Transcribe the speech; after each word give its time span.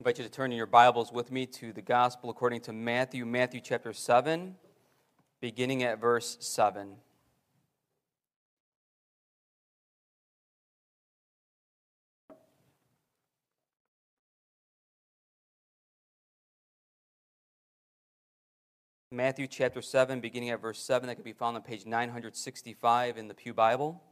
invite 0.00 0.16
you 0.16 0.24
to 0.24 0.30
turn 0.30 0.50
in 0.50 0.56
your 0.56 0.66
Bibles 0.66 1.12
with 1.12 1.30
me 1.30 1.44
to 1.44 1.74
the 1.74 1.82
Gospel 1.82 2.30
according 2.30 2.62
to 2.62 2.72
Matthew, 2.72 3.26
Matthew 3.26 3.60
chapter 3.62 3.92
7, 3.92 4.56
beginning 5.42 5.82
at 5.82 6.00
verse 6.00 6.38
7. 6.40 6.96
Matthew 19.12 19.46
chapter 19.46 19.82
7, 19.82 20.20
beginning 20.20 20.48
at 20.48 20.62
verse 20.62 20.78
7, 20.78 21.08
that 21.08 21.16
can 21.16 21.24
be 21.24 21.34
found 21.34 21.56
on 21.56 21.62
page 21.62 21.84
965 21.84 23.18
in 23.18 23.28
the 23.28 23.34
Pew 23.34 23.52
Bible. 23.52 24.02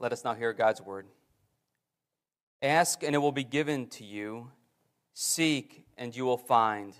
Let 0.00 0.12
us 0.12 0.22
now 0.24 0.34
hear 0.34 0.52
God's 0.52 0.80
word. 0.80 1.06
Ask, 2.62 3.02
and 3.02 3.14
it 3.14 3.18
will 3.18 3.32
be 3.32 3.44
given 3.44 3.88
to 3.88 4.04
you. 4.04 4.50
Seek, 5.12 5.84
and 5.96 6.14
you 6.14 6.24
will 6.24 6.38
find. 6.38 6.94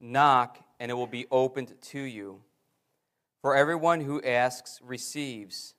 Knock, 0.00 0.58
and 0.80 0.90
it 0.90 0.94
will 0.94 1.06
be 1.06 1.26
opened 1.30 1.74
to 1.80 2.00
you. 2.00 2.40
For 3.40 3.54
everyone 3.54 4.00
who 4.00 4.20
asks 4.22 4.80
receives, 4.82 5.74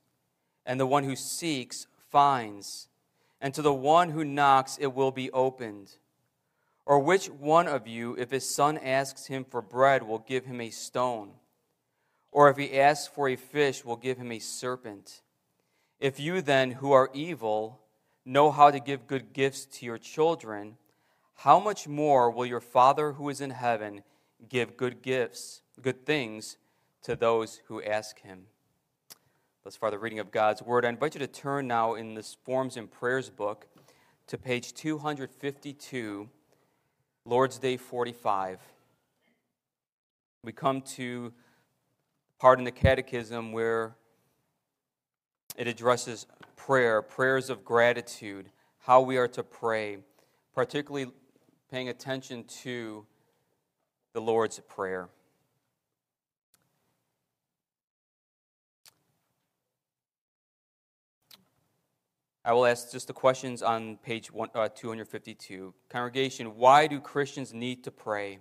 and 0.65 0.79
the 0.79 0.87
one 0.87 1.03
who 1.03 1.15
seeks 1.15 1.87
finds, 2.09 2.87
and 3.41 3.53
to 3.53 3.61
the 3.61 3.73
one 3.73 4.09
who 4.09 4.23
knocks 4.23 4.77
it 4.79 4.93
will 4.93 5.11
be 5.11 5.29
opened. 5.31 5.91
Or 6.85 6.99
which 6.99 7.27
one 7.29 7.67
of 7.67 7.85
you, 7.85 8.15
if 8.17 8.31
his 8.31 8.49
son 8.49 8.77
asks 8.77 9.27
him 9.27 9.43
for 9.43 9.61
bread, 9.61 10.03
will 10.03 10.19
give 10.19 10.45
him 10.45 10.61
a 10.61 10.69
stone? 10.69 11.31
Or 12.31 12.49
if 12.49 12.55
he 12.55 12.79
asks 12.79 13.07
for 13.07 13.27
a 13.27 13.35
fish, 13.35 13.83
will 13.83 13.97
give 13.97 14.17
him 14.17 14.31
a 14.31 14.39
serpent? 14.39 15.21
If 15.99 16.17
you 16.17 16.41
then, 16.41 16.71
who 16.71 16.93
are 16.93 17.09
evil, 17.13 17.81
know 18.23 18.51
how 18.51 18.71
to 18.71 18.79
give 18.79 19.05
good 19.05 19.33
gifts 19.33 19.65
to 19.65 19.85
your 19.85 19.97
children, 19.97 20.77
how 21.35 21.59
much 21.59 21.89
more 21.89 22.31
will 22.31 22.45
your 22.45 22.61
Father 22.61 23.13
who 23.13 23.27
is 23.27 23.41
in 23.41 23.49
heaven 23.49 24.03
give 24.47 24.77
good 24.77 25.01
gifts, 25.01 25.61
good 25.81 26.05
things 26.05 26.55
to 27.03 27.17
those 27.17 27.61
who 27.65 27.83
ask 27.83 28.21
him? 28.21 28.45
Thus 29.65 29.75
far, 29.75 29.91
the 29.91 29.99
reading 29.99 30.19
of 30.19 30.31
God's 30.31 30.61
Word. 30.61 30.85
I 30.85 30.89
invite 30.89 31.15
you 31.15 31.19
to 31.19 31.27
turn 31.27 31.67
now 31.67 31.95
in 31.95 32.13
this 32.13 32.37
Forms 32.45 32.77
and 32.77 32.89
Prayers 32.89 33.29
book 33.29 33.67
to 34.27 34.37
page 34.37 34.73
252, 34.73 36.29
Lord's 37.25 37.59
Day 37.59 37.75
45. 37.75 38.59
We 40.45 40.53
come 40.53 40.81
to 40.81 41.33
part 42.39 42.57
in 42.57 42.63
the 42.63 42.71
Catechism 42.71 43.51
where 43.51 43.95
it 45.59 45.67
addresses 45.67 46.25
prayer, 46.55 47.01
prayers 47.01 47.49
of 47.49 47.65
gratitude, 47.65 48.49
how 48.79 49.01
we 49.01 49.17
are 49.17 49.27
to 49.27 49.43
pray, 49.43 49.97
particularly 50.55 51.11
paying 51.69 51.89
attention 51.89 52.45
to 52.45 53.05
the 54.13 54.21
Lord's 54.21 54.57
Prayer. 54.69 55.09
I 62.45 62.53
will 62.53 62.65
ask 62.65 62.93
just 62.93 63.07
the 63.07 63.13
questions 63.13 63.61
on 63.61 63.97
page 63.97 64.31
uh, 64.55 64.69
252. 64.69 65.73
Congregation, 65.89 66.55
why 66.55 66.87
do 66.87 67.01
Christians 67.01 67.53
need 67.53 67.83
to 67.83 67.91
pray? 67.91 68.39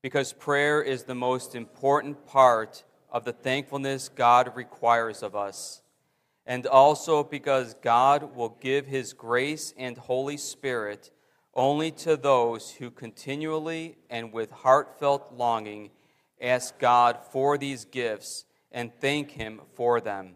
Because 0.00 0.32
prayer 0.32 0.80
is 0.80 1.02
the 1.02 1.14
most 1.14 1.54
important 1.54 2.26
part 2.26 2.84
of 3.10 3.24
the 3.26 3.34
thankfulness 3.34 4.08
God 4.08 4.56
requires 4.56 5.22
of 5.22 5.36
us 5.36 5.82
and 6.46 6.66
also 6.66 7.24
because 7.24 7.74
God 7.82 8.36
will 8.36 8.56
give 8.60 8.86
His 8.86 9.12
grace 9.12 9.74
and 9.76 9.98
Holy 9.98 10.36
Spirit 10.36 11.10
only 11.54 11.90
to 11.90 12.16
those 12.16 12.70
who 12.72 12.90
continually 12.90 13.96
and 14.08 14.32
with 14.32 14.50
heartfelt 14.50 15.32
longing 15.32 15.90
ask 16.40 16.78
God 16.78 17.18
for 17.32 17.58
these 17.58 17.84
gifts 17.84 18.44
and 18.70 18.92
thank 19.00 19.32
Him 19.32 19.60
for 19.74 20.00
them. 20.00 20.34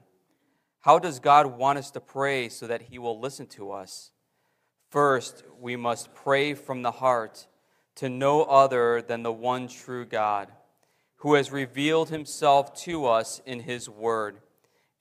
How 0.81 0.99
does 0.99 1.21
God 1.21 1.47
want 1.59 1.79
us 1.79 1.91
to 1.93 2.01
pray 2.01 2.49
so 2.49 2.67
that 2.67 2.83
He 2.83 2.99
will 2.99 3.21
listen 3.21 3.47
to 3.49 3.71
us? 3.71 4.11
First, 4.89 5.45
we 5.61 5.77
must 5.77 6.15
pray 6.15 6.55
from 6.55 6.83
the 6.83 6.91
heart 6.91 7.47
to 7.97 8.09
no 8.09 8.45
other 8.45 9.03
than 9.03 9.23
the 9.23 9.33
one 9.33 9.69
true 9.69 10.07
God, 10.07 10.51
who 11.17 11.35
has 11.35 11.53
revealed 11.53 12.09
Himself 12.09 12.75
to 12.85 13.07
us 13.07 13.43
in 13.45 13.61
His 13.61 13.89
Word 13.89 14.41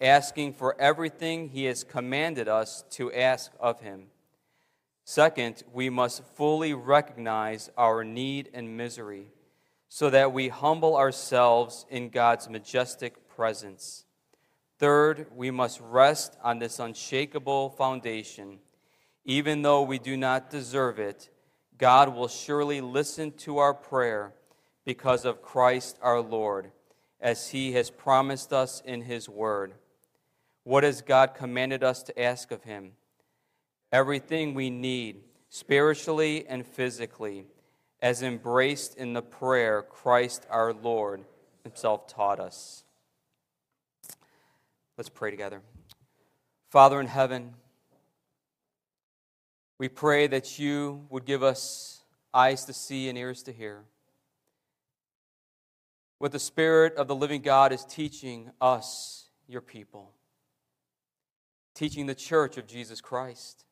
asking 0.02 0.54
for 0.54 0.80
everything 0.80 1.50
he 1.50 1.66
has 1.66 1.84
commanded 1.84 2.48
us 2.48 2.84
to 2.92 3.12
ask 3.12 3.52
of 3.60 3.82
him. 3.82 4.08
Second, 5.04 5.64
we 5.74 5.90
must 5.90 6.24
fully 6.36 6.74
recognize 6.74 7.70
our 7.78 8.04
need 8.04 8.50
and 8.54 8.78
misery 8.78 9.28
so 9.90 10.10
that 10.12 10.32
we 10.32 10.50
humble 10.50 10.96
ourselves 10.96 11.86
in 11.90 12.10
God's 12.10 12.48
majestic 12.48 13.28
presence. 13.28 14.06
Third, 14.78 15.26
we 15.36 15.52
must 15.52 15.82
rest 15.82 16.38
on 16.44 16.60
this 16.60 16.80
unshakable 16.80 17.72
foundation. 17.72 18.60
Even 19.26 19.64
though 19.64 19.82
we 19.82 20.00
do 20.00 20.16
not 20.16 20.50
deserve 20.50 21.00
it, 21.00 21.30
God 21.78 22.16
will 22.16 22.28
surely 22.28 22.80
listen 22.80 23.32
to 23.40 23.58
our 23.58 23.74
prayer 23.74 24.34
because 24.86 25.26
of 25.26 25.42
Christ 25.42 25.98
our 26.02 26.22
Lord, 26.22 26.72
as 27.20 27.50
he 27.50 27.74
has 27.74 27.90
promised 27.90 28.54
us 28.54 28.82
in 28.86 29.02
his 29.02 29.28
word. 29.28 29.74
What 30.70 30.84
has 30.84 31.02
God 31.02 31.34
commanded 31.34 31.84
us 31.84 32.04
to 32.04 32.22
ask 32.22 32.52
of 32.52 32.64
Him? 32.64 32.92
Everything 33.92 34.54
we 34.54 34.70
need, 34.70 35.22
spiritually 35.50 36.46
and 36.48 36.64
physically, 36.64 37.48
as 38.04 38.22
embraced 38.22 38.96
in 38.96 39.14
the 39.14 39.24
prayer 39.24 39.82
Christ 39.82 40.46
our 40.48 40.72
Lord 40.72 41.26
Himself 41.64 42.06
taught 42.06 42.40
us. 42.40 42.84
Let's 44.96 45.10
pray 45.10 45.32
together. 45.32 45.64
Father 46.70 47.02
in 47.02 47.08
heaven, 47.08 47.56
we 49.80 49.90
pray 49.90 50.28
that 50.28 50.60
you 50.60 51.08
would 51.10 51.26
give 51.26 51.42
us 51.42 52.04
eyes 52.32 52.66
to 52.66 52.74
see 52.74 53.10
and 53.10 53.18
ears 53.18 53.42
to 53.42 53.52
hear. 53.52 53.86
What 56.20 56.32
the 56.32 56.38
Spirit 56.38 56.94
of 56.94 57.08
the 57.08 57.16
living 57.16 57.42
God 57.42 57.74
is 57.74 57.84
teaching 57.86 58.52
us, 58.62 59.30
your 59.48 59.62
people 59.62 60.12
teaching 61.80 62.08
the 62.08 62.16
church 62.16 62.58
of 62.58 62.68
Jesus 62.68 63.00
Christ. 63.00 63.64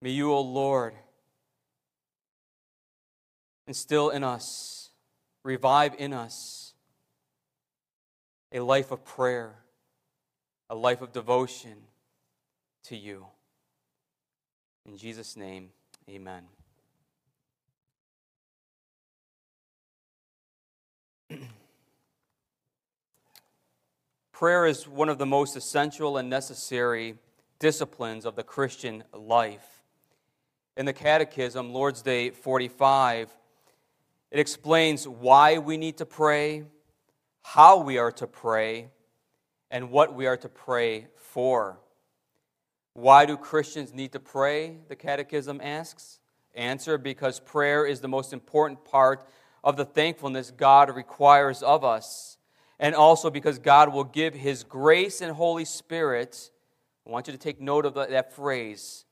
May 0.00 0.10
you, 0.10 0.30
O 0.30 0.40
Lord, 0.40 0.94
instill 3.66 4.10
in 4.10 4.22
us, 4.22 4.90
revive 5.42 5.96
in 5.98 6.12
us 6.12 6.74
a 8.52 8.60
life 8.60 8.92
of 8.92 9.04
prayer, 9.04 9.64
a 10.70 10.76
life 10.76 11.02
of 11.02 11.10
devotion 11.10 11.74
to 12.84 12.96
you. 12.96 13.26
In 14.86 14.96
Jesus' 14.96 15.36
name, 15.36 15.70
amen. 16.08 16.44
Prayer 24.42 24.66
is 24.66 24.88
one 24.88 25.08
of 25.08 25.18
the 25.18 25.24
most 25.24 25.54
essential 25.54 26.16
and 26.16 26.28
necessary 26.28 27.14
disciplines 27.60 28.26
of 28.26 28.34
the 28.34 28.42
Christian 28.42 29.04
life. 29.12 29.84
In 30.76 30.84
the 30.84 30.92
Catechism, 30.92 31.72
Lord's 31.72 32.02
Day 32.02 32.30
45, 32.30 33.30
it 34.32 34.40
explains 34.40 35.06
why 35.06 35.58
we 35.58 35.76
need 35.76 35.98
to 35.98 36.06
pray, 36.06 36.64
how 37.42 37.82
we 37.82 37.98
are 37.98 38.10
to 38.10 38.26
pray, 38.26 38.88
and 39.70 39.92
what 39.92 40.12
we 40.12 40.26
are 40.26 40.38
to 40.38 40.48
pray 40.48 41.06
for. 41.14 41.78
Why 42.94 43.26
do 43.26 43.36
Christians 43.36 43.94
need 43.94 44.10
to 44.10 44.18
pray? 44.18 44.78
The 44.88 44.96
Catechism 44.96 45.60
asks. 45.62 46.18
Answer 46.56 46.98
because 46.98 47.38
prayer 47.38 47.86
is 47.86 48.00
the 48.00 48.08
most 48.08 48.32
important 48.32 48.84
part 48.84 49.24
of 49.62 49.76
the 49.76 49.84
thankfulness 49.84 50.50
God 50.50 50.92
requires 50.92 51.62
of 51.62 51.84
us 51.84 52.31
and 52.82 52.96
also 52.96 53.30
because 53.30 53.60
God 53.60 53.92
will 53.92 54.04
give 54.04 54.34
His 54.34 54.64
grace 54.64 55.22
and 55.22 55.32
Holy 55.32 55.64
Spirit. 55.64 56.50
I 57.06 57.10
want 57.10 57.28
you 57.28 57.32
to 57.32 57.38
take 57.38 57.60
note 57.60 57.86
of 57.86 57.94
that 57.94 58.34
phrase. 58.34 59.04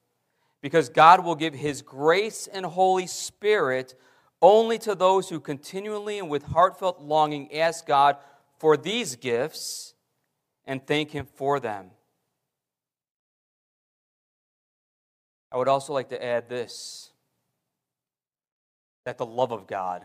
Because 0.61 0.89
God 0.89 1.25
will 1.25 1.37
give 1.37 1.55
His 1.55 1.81
grace 1.81 2.49
and 2.49 2.67
Holy 2.67 3.07
Spirit 3.07 3.95
only 4.43 4.77
to 4.81 4.97
those 4.97 5.29
who 5.29 5.39
continually 5.39 6.19
and 6.19 6.29
with 6.29 6.43
heartfelt 6.43 7.01
longing 7.01 7.55
ask 7.55 7.87
God 7.87 8.17
for 8.59 8.77
these 8.77 9.15
gifts 9.15 9.95
and 10.67 10.85
thank 10.85 11.13
Him 11.13 11.27
for 11.37 11.61
them. 11.61 11.93
I 15.53 15.57
would 15.59 15.69
also 15.69 15.93
like 15.93 16.09
to 16.09 16.23
add 16.23 16.49
this 16.49 17.13
that 19.05 19.17
the 19.17 19.27
love 19.27 19.53
of 19.53 19.69
God 19.69 20.05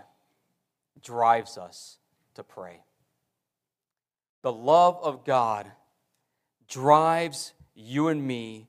drives 1.01 1.57
us 1.57 1.97
to 2.35 2.43
pray. 2.43 2.84
The 4.45 4.53
love 4.53 4.99
of 5.01 5.25
God 5.25 5.71
drives 6.67 7.55
you 7.73 8.09
and 8.09 8.27
me 8.27 8.67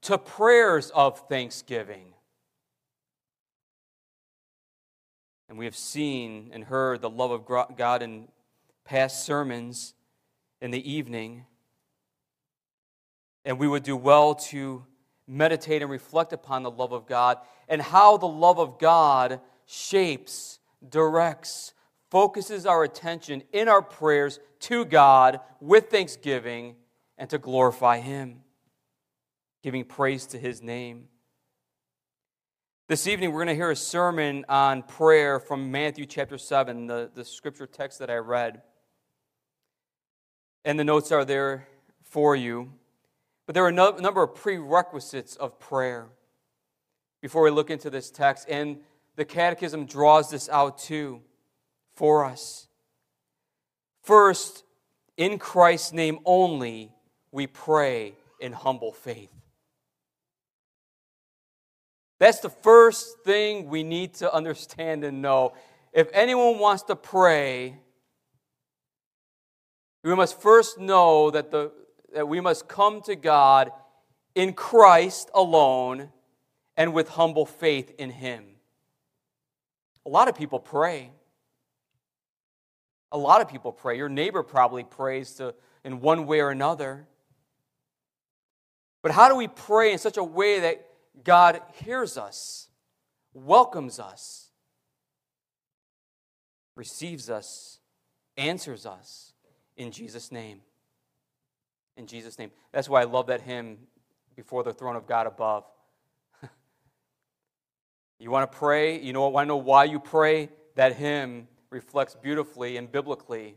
to 0.00 0.18
prayers 0.18 0.90
of 0.90 1.28
thanksgiving. 1.28 2.14
And 5.48 5.56
we 5.56 5.64
have 5.66 5.76
seen 5.76 6.50
and 6.52 6.64
heard 6.64 7.02
the 7.02 7.08
love 7.08 7.30
of 7.30 7.76
God 7.76 8.02
in 8.02 8.26
past 8.84 9.24
sermons 9.24 9.94
in 10.60 10.72
the 10.72 10.90
evening. 10.92 11.44
And 13.44 13.60
we 13.60 13.68
would 13.68 13.84
do 13.84 13.96
well 13.96 14.34
to 14.34 14.84
meditate 15.28 15.82
and 15.82 15.90
reflect 15.92 16.32
upon 16.32 16.64
the 16.64 16.70
love 16.72 16.90
of 16.90 17.06
God 17.06 17.38
and 17.68 17.80
how 17.80 18.16
the 18.16 18.26
love 18.26 18.58
of 18.58 18.80
God 18.80 19.40
shapes, 19.66 20.58
directs, 20.88 21.74
focuses 22.10 22.66
our 22.66 22.82
attention 22.82 23.44
in 23.52 23.68
our 23.68 23.82
prayers 23.82 24.40
to 24.62 24.84
God 24.84 25.40
with 25.60 25.90
thanksgiving 25.90 26.76
and 27.18 27.28
to 27.30 27.38
glorify 27.38 27.98
Him, 27.98 28.40
giving 29.62 29.84
praise 29.84 30.26
to 30.26 30.38
His 30.38 30.62
name. 30.62 31.08
This 32.88 33.06
evening, 33.06 33.32
we're 33.32 33.44
going 33.44 33.48
to 33.48 33.54
hear 33.54 33.70
a 33.70 33.76
sermon 33.76 34.44
on 34.48 34.82
prayer 34.82 35.40
from 35.40 35.70
Matthew 35.70 36.04
chapter 36.04 36.36
7, 36.36 36.86
the, 36.86 37.10
the 37.14 37.24
scripture 37.24 37.66
text 37.66 37.98
that 38.00 38.10
I 38.10 38.16
read. 38.16 38.62
And 40.64 40.78
the 40.78 40.84
notes 40.84 41.10
are 41.10 41.24
there 41.24 41.68
for 42.02 42.36
you. 42.36 42.72
But 43.46 43.54
there 43.54 43.64
are 43.64 43.68
a 43.68 43.72
number 43.72 44.22
of 44.22 44.34
prerequisites 44.34 45.36
of 45.36 45.58
prayer 45.58 46.08
before 47.20 47.42
we 47.42 47.50
look 47.50 47.70
into 47.70 47.90
this 47.90 48.10
text. 48.10 48.48
And 48.48 48.78
the 49.16 49.24
Catechism 49.24 49.86
draws 49.86 50.30
this 50.30 50.48
out 50.48 50.78
too 50.78 51.22
for 51.94 52.24
us. 52.24 52.68
First, 54.02 54.64
in 55.16 55.38
Christ's 55.38 55.92
name 55.92 56.18
only, 56.24 56.92
we 57.30 57.46
pray 57.46 58.14
in 58.40 58.52
humble 58.52 58.92
faith. 58.92 59.32
That's 62.18 62.40
the 62.40 62.50
first 62.50 63.24
thing 63.24 63.68
we 63.68 63.82
need 63.82 64.14
to 64.14 64.32
understand 64.32 65.04
and 65.04 65.22
know. 65.22 65.54
If 65.92 66.08
anyone 66.12 66.58
wants 66.58 66.84
to 66.84 66.96
pray, 66.96 67.76
we 70.04 70.14
must 70.14 70.40
first 70.40 70.78
know 70.78 71.30
that, 71.30 71.50
the, 71.50 71.72
that 72.14 72.28
we 72.28 72.40
must 72.40 72.68
come 72.68 73.02
to 73.02 73.16
God 73.16 73.70
in 74.34 74.52
Christ 74.52 75.30
alone 75.34 76.10
and 76.76 76.92
with 76.92 77.08
humble 77.08 77.46
faith 77.46 77.92
in 77.98 78.10
Him. 78.10 78.44
A 80.06 80.08
lot 80.08 80.28
of 80.28 80.34
people 80.34 80.58
pray. 80.58 81.10
A 83.12 83.18
lot 83.18 83.42
of 83.42 83.48
people 83.48 83.72
pray. 83.72 83.98
Your 83.98 84.08
neighbor 84.08 84.42
probably 84.42 84.84
prays 84.84 85.34
to, 85.34 85.54
in 85.84 86.00
one 86.00 86.26
way 86.26 86.40
or 86.40 86.48
another. 86.48 87.06
But 89.02 89.12
how 89.12 89.28
do 89.28 89.36
we 89.36 89.48
pray 89.48 89.92
in 89.92 89.98
such 89.98 90.16
a 90.16 90.24
way 90.24 90.60
that 90.60 90.86
God 91.22 91.60
hears 91.84 92.16
us, 92.16 92.68
welcomes 93.34 94.00
us, 94.00 94.48
receives 96.74 97.28
us, 97.28 97.80
answers 98.38 98.86
us 98.86 99.34
in 99.76 99.90
Jesus' 99.90 100.32
name? 100.32 100.62
In 101.98 102.06
Jesus' 102.06 102.38
name. 102.38 102.50
That's 102.72 102.88
why 102.88 103.02
I 103.02 103.04
love 103.04 103.26
that 103.26 103.42
hymn, 103.42 103.76
Before 104.36 104.62
the 104.62 104.72
Throne 104.72 104.96
of 104.96 105.06
God 105.06 105.26
Above. 105.26 105.64
you 108.18 108.30
want 108.30 108.50
to 108.50 108.58
pray? 108.58 108.98
You 108.98 109.12
know, 109.12 109.28
want 109.28 109.44
to 109.44 109.48
know 109.48 109.56
why 109.58 109.84
you 109.84 110.00
pray? 110.00 110.48
That 110.76 110.96
hymn 110.96 111.48
reflects 111.72 112.14
beautifully 112.14 112.76
and 112.76 112.90
biblically 112.90 113.56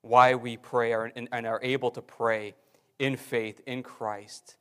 why 0.00 0.34
we 0.34 0.56
pray 0.56 0.92
and 0.92 1.46
are 1.46 1.60
able 1.62 1.90
to 1.92 2.02
pray 2.02 2.54
in 2.98 3.16
faith 3.16 3.60
in 3.66 3.82
Christ. 3.82 4.56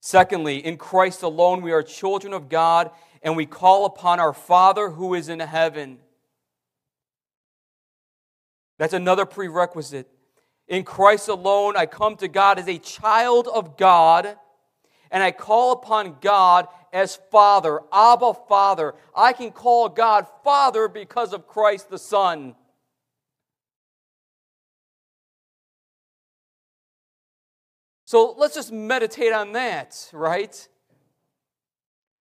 Secondly, 0.00 0.64
in 0.64 0.76
Christ 0.76 1.22
alone 1.22 1.62
we 1.62 1.72
are 1.72 1.82
children 1.82 2.32
of 2.32 2.48
God 2.48 2.90
and 3.22 3.36
we 3.36 3.46
call 3.46 3.84
upon 3.84 4.20
our 4.20 4.32
Father 4.32 4.90
who 4.90 5.14
is 5.14 5.28
in 5.28 5.40
heaven. 5.40 5.98
That's 8.78 8.92
another 8.92 9.26
prerequisite. 9.26 10.08
In 10.68 10.84
Christ 10.84 11.28
alone, 11.28 11.76
I 11.76 11.86
come 11.86 12.16
to 12.16 12.28
God 12.28 12.58
as 12.58 12.68
a 12.68 12.78
child 12.78 13.48
of 13.52 13.76
God, 13.76 14.36
and 15.10 15.22
I 15.22 15.30
call 15.30 15.72
upon 15.72 16.16
God 16.20 16.68
as 16.92 17.16
Father, 17.30 17.80
Abba 17.92 18.34
Father. 18.48 18.94
I 19.14 19.32
can 19.32 19.52
call 19.52 19.88
God 19.88 20.26
Father 20.42 20.88
because 20.88 21.32
of 21.32 21.46
Christ 21.46 21.90
the 21.90 21.98
Son. 21.98 22.54
So 28.06 28.34
let's 28.38 28.54
just 28.54 28.72
meditate 28.72 29.32
on 29.32 29.52
that, 29.52 30.08
right? 30.12 30.68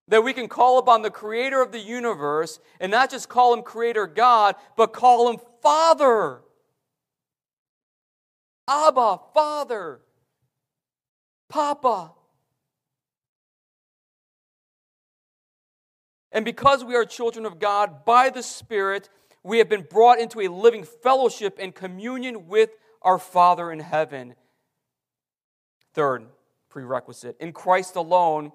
That 0.08 0.24
we 0.24 0.34
can 0.34 0.48
call 0.48 0.80
upon 0.80 1.04
the 1.04 1.12
creator 1.12 1.62
of 1.62 1.72
the 1.72 1.80
universe 1.80 2.60
and 2.80 2.92
not 2.92 3.12
just 3.12 3.30
call 3.30 3.54
him 3.54 3.62
creator 3.62 4.08
God, 4.08 4.56
but 4.76 4.94
call 4.94 5.30
him 5.30 5.40
Father. 5.62 6.42
Abba, 8.68 9.20
Father. 9.34 10.02
Papa. 11.50 12.14
And 16.36 16.44
because 16.44 16.84
we 16.84 16.96
are 16.96 17.06
children 17.06 17.46
of 17.46 17.60
God 17.60 18.04
by 18.04 18.30
the 18.30 18.44
Spirit, 18.44 19.10
we 19.42 19.60
have 19.60 19.70
been 19.70 19.88
brought 19.90 20.20
into 20.20 20.42
a 20.42 20.50
living 20.50 20.84
fellowship 20.84 21.58
and 21.62 21.74
communion 21.74 22.48
with 22.48 22.72
our 23.02 23.18
Father 23.18 23.72
in 23.72 23.80
heaven. 23.80 24.36
Third 25.94 26.26
prerequisite 26.68 27.38
in 27.40 27.54
Christ 27.54 27.96
alone, 27.96 28.52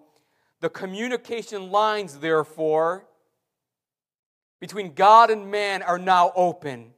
the 0.60 0.68
communication 0.68 1.70
lines, 1.70 2.18
therefore, 2.18 3.06
between 4.60 4.92
God 4.92 5.30
and 5.30 5.50
man 5.50 5.80
are 5.80 5.98
now 5.98 6.32
open. 6.36 6.92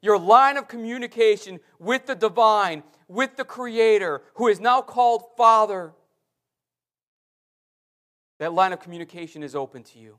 Your 0.00 0.18
line 0.18 0.56
of 0.56 0.68
communication 0.68 1.60
with 1.78 2.06
the 2.06 2.14
divine, 2.14 2.82
with 3.08 3.36
the 3.36 3.44
Creator, 3.44 4.22
who 4.36 4.48
is 4.48 4.58
now 4.58 4.80
called 4.80 5.24
Father, 5.36 5.92
that 8.38 8.52
line 8.52 8.72
of 8.72 8.80
communication 8.80 9.42
is 9.42 9.54
open 9.54 9.82
to 9.84 9.98
you. 9.98 10.18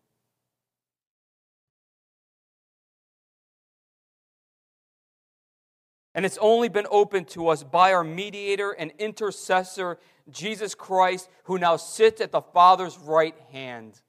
And 6.15 6.25
it's 6.25 6.39
only 6.41 6.67
been 6.67 6.87
opened 6.89 7.27
to 7.29 7.47
us 7.49 7.61
by 7.61 7.93
our 7.93 8.03
mediator 8.03 8.71
and 8.71 8.91
intercessor, 8.97 9.99
Jesus 10.31 10.73
Christ, 10.73 11.29
who 11.43 11.59
now 11.59 11.77
sits 11.77 12.21
at 12.21 12.31
the 12.31 12.41
Father's 12.41 12.97
right 12.97 13.35
hand. 13.51 14.01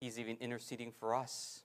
He's 0.00 0.18
even 0.18 0.38
interceding 0.40 0.90
for 0.90 1.14
us. 1.14 1.62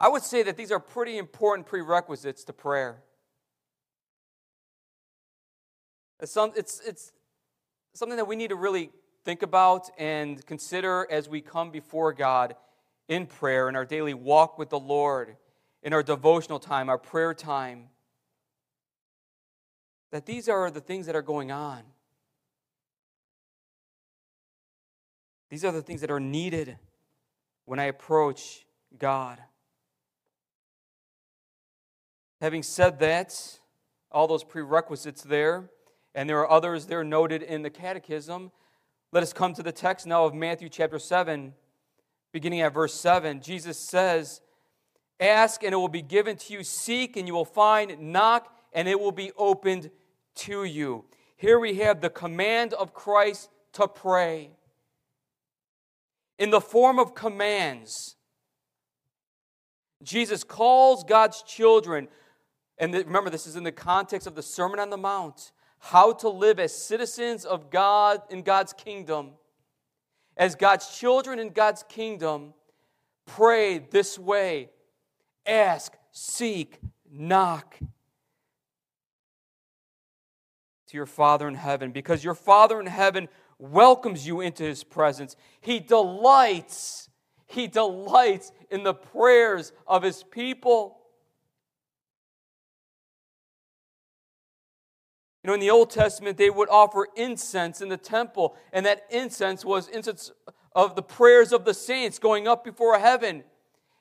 I 0.00 0.08
would 0.08 0.22
say 0.22 0.42
that 0.42 0.56
these 0.56 0.72
are 0.72 0.80
pretty 0.80 1.16
important 1.16 1.68
prerequisites 1.68 2.42
to 2.44 2.52
prayer. 2.52 3.04
It's, 6.20 6.32
some, 6.32 6.52
it's, 6.56 6.80
it's 6.84 7.12
something 7.94 8.16
that 8.16 8.26
we 8.26 8.36
need 8.36 8.48
to 8.48 8.56
really 8.56 8.90
think 9.24 9.42
about 9.42 9.90
and 9.98 10.44
consider 10.46 11.06
as 11.10 11.28
we 11.28 11.40
come 11.40 11.70
before 11.70 12.12
God 12.12 12.56
in 13.08 13.26
prayer, 13.26 13.68
in 13.68 13.76
our 13.76 13.84
daily 13.84 14.14
walk 14.14 14.58
with 14.58 14.70
the 14.70 14.78
Lord, 14.78 15.36
in 15.82 15.92
our 15.92 16.02
devotional 16.02 16.58
time, 16.58 16.88
our 16.88 16.98
prayer 16.98 17.34
time. 17.34 17.88
That 20.10 20.26
these 20.26 20.48
are 20.48 20.70
the 20.70 20.80
things 20.80 21.06
that 21.06 21.14
are 21.14 21.22
going 21.22 21.50
on. 21.52 21.82
These 25.50 25.64
are 25.64 25.72
the 25.72 25.82
things 25.82 26.00
that 26.02 26.10
are 26.10 26.20
needed 26.20 26.78
when 27.64 27.78
I 27.78 27.84
approach 27.84 28.66
God. 28.98 29.38
Having 32.40 32.62
said 32.62 33.00
that, 33.00 33.58
all 34.10 34.26
those 34.26 34.44
prerequisites 34.44 35.22
there, 35.22 35.70
and 36.14 36.28
there 36.28 36.38
are 36.38 36.50
others 36.50 36.86
there 36.86 37.04
noted 37.04 37.42
in 37.42 37.62
the 37.62 37.70
Catechism, 37.70 38.50
let 39.12 39.22
us 39.22 39.32
come 39.32 39.54
to 39.54 39.62
the 39.62 39.72
text 39.72 40.06
now 40.06 40.24
of 40.24 40.34
Matthew 40.34 40.68
chapter 40.68 40.98
7, 40.98 41.54
beginning 42.32 42.60
at 42.60 42.74
verse 42.74 42.94
7, 42.94 43.40
Jesus 43.40 43.78
says, 43.78 44.40
Ask 45.20 45.64
and 45.64 45.72
it 45.72 45.76
will 45.76 45.88
be 45.88 46.02
given 46.02 46.36
to 46.36 46.52
you, 46.52 46.62
seek 46.62 47.16
and 47.16 47.26
you 47.26 47.34
will 47.34 47.44
find, 47.44 47.98
knock 47.98 48.52
and 48.72 48.86
it 48.86 49.00
will 49.00 49.12
be 49.12 49.32
opened 49.36 49.90
to 50.36 50.64
you. 50.64 51.04
Here 51.36 51.58
we 51.58 51.74
have 51.74 52.00
the 52.00 52.10
command 52.10 52.74
of 52.74 52.94
Christ 52.94 53.48
to 53.72 53.88
pray. 53.88 54.50
In 56.38 56.50
the 56.50 56.60
form 56.60 56.98
of 56.98 57.14
commands. 57.14 58.16
Jesus 60.02 60.44
calls 60.44 61.02
God's 61.02 61.42
children, 61.42 62.08
and 62.78 62.94
remember, 62.94 63.30
this 63.30 63.46
is 63.46 63.56
in 63.56 63.64
the 63.64 63.72
context 63.72 64.26
of 64.26 64.36
the 64.36 64.42
Sermon 64.42 64.78
on 64.78 64.90
the 64.90 64.96
Mount, 64.96 65.50
how 65.78 66.12
to 66.12 66.28
live 66.28 66.58
as 66.58 66.74
citizens 66.74 67.44
of 67.44 67.70
God 67.70 68.22
in 68.30 68.42
God's 68.42 68.72
kingdom 68.72 69.32
as 70.38 70.54
God's 70.54 70.96
children 70.96 71.40
in 71.40 71.50
God's 71.50 71.82
kingdom, 71.88 72.54
pray 73.26 73.78
this 73.78 74.18
way 74.18 74.70
ask, 75.44 75.94
seek, 76.12 76.78
knock 77.10 77.74
to 80.86 80.96
your 80.96 81.06
Father 81.06 81.48
in 81.48 81.54
heaven 81.54 81.90
because 81.90 82.22
your 82.22 82.34
Father 82.34 82.78
in 82.80 82.86
heaven 82.86 83.28
welcomes 83.58 84.26
you 84.26 84.40
into 84.40 84.62
his 84.62 84.84
presence. 84.84 85.34
He 85.60 85.80
delights, 85.80 87.08
he 87.46 87.66
delights 87.66 88.52
in 88.70 88.84
the 88.84 88.94
prayers 88.94 89.72
of 89.86 90.02
his 90.02 90.22
people. 90.22 90.97
Know, 95.48 95.54
in 95.54 95.60
the 95.60 95.70
Old 95.70 95.88
Testament, 95.88 96.36
they 96.36 96.50
would 96.50 96.68
offer 96.68 97.08
incense 97.16 97.80
in 97.80 97.88
the 97.88 97.96
temple, 97.96 98.54
and 98.70 98.84
that 98.84 99.06
incense 99.08 99.64
was 99.64 99.88
incense 99.88 100.30
of 100.74 100.94
the 100.94 101.02
prayers 101.02 101.54
of 101.54 101.64
the 101.64 101.72
saints 101.72 102.18
going 102.18 102.46
up 102.46 102.62
before 102.62 102.98
heaven. 102.98 103.44